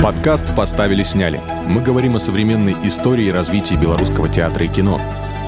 Подкаст 0.00 0.54
«Поставили-сняли». 0.54 1.40
Мы 1.66 1.82
говорим 1.82 2.14
о 2.14 2.20
современной 2.20 2.76
истории 2.84 3.26
и 3.26 3.32
развитии 3.32 3.74
белорусского 3.74 4.28
театра 4.28 4.64
и 4.64 4.68
кино. 4.68 5.00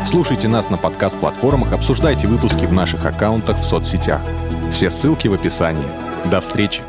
Слушайте 0.04 0.48
нас 0.48 0.70
на 0.70 0.78
подкаст-платформах, 0.78 1.72
обсуждайте 1.72 2.26
выпуски 2.26 2.64
в 2.64 2.72
наших 2.72 3.06
аккаунтах 3.06 3.60
в 3.60 3.64
соцсетях. 3.64 4.20
Все 4.72 4.90
ссылки 4.90 5.28
в 5.28 5.34
описании. 5.34 5.86
До 6.28 6.40
встречи! 6.40 6.82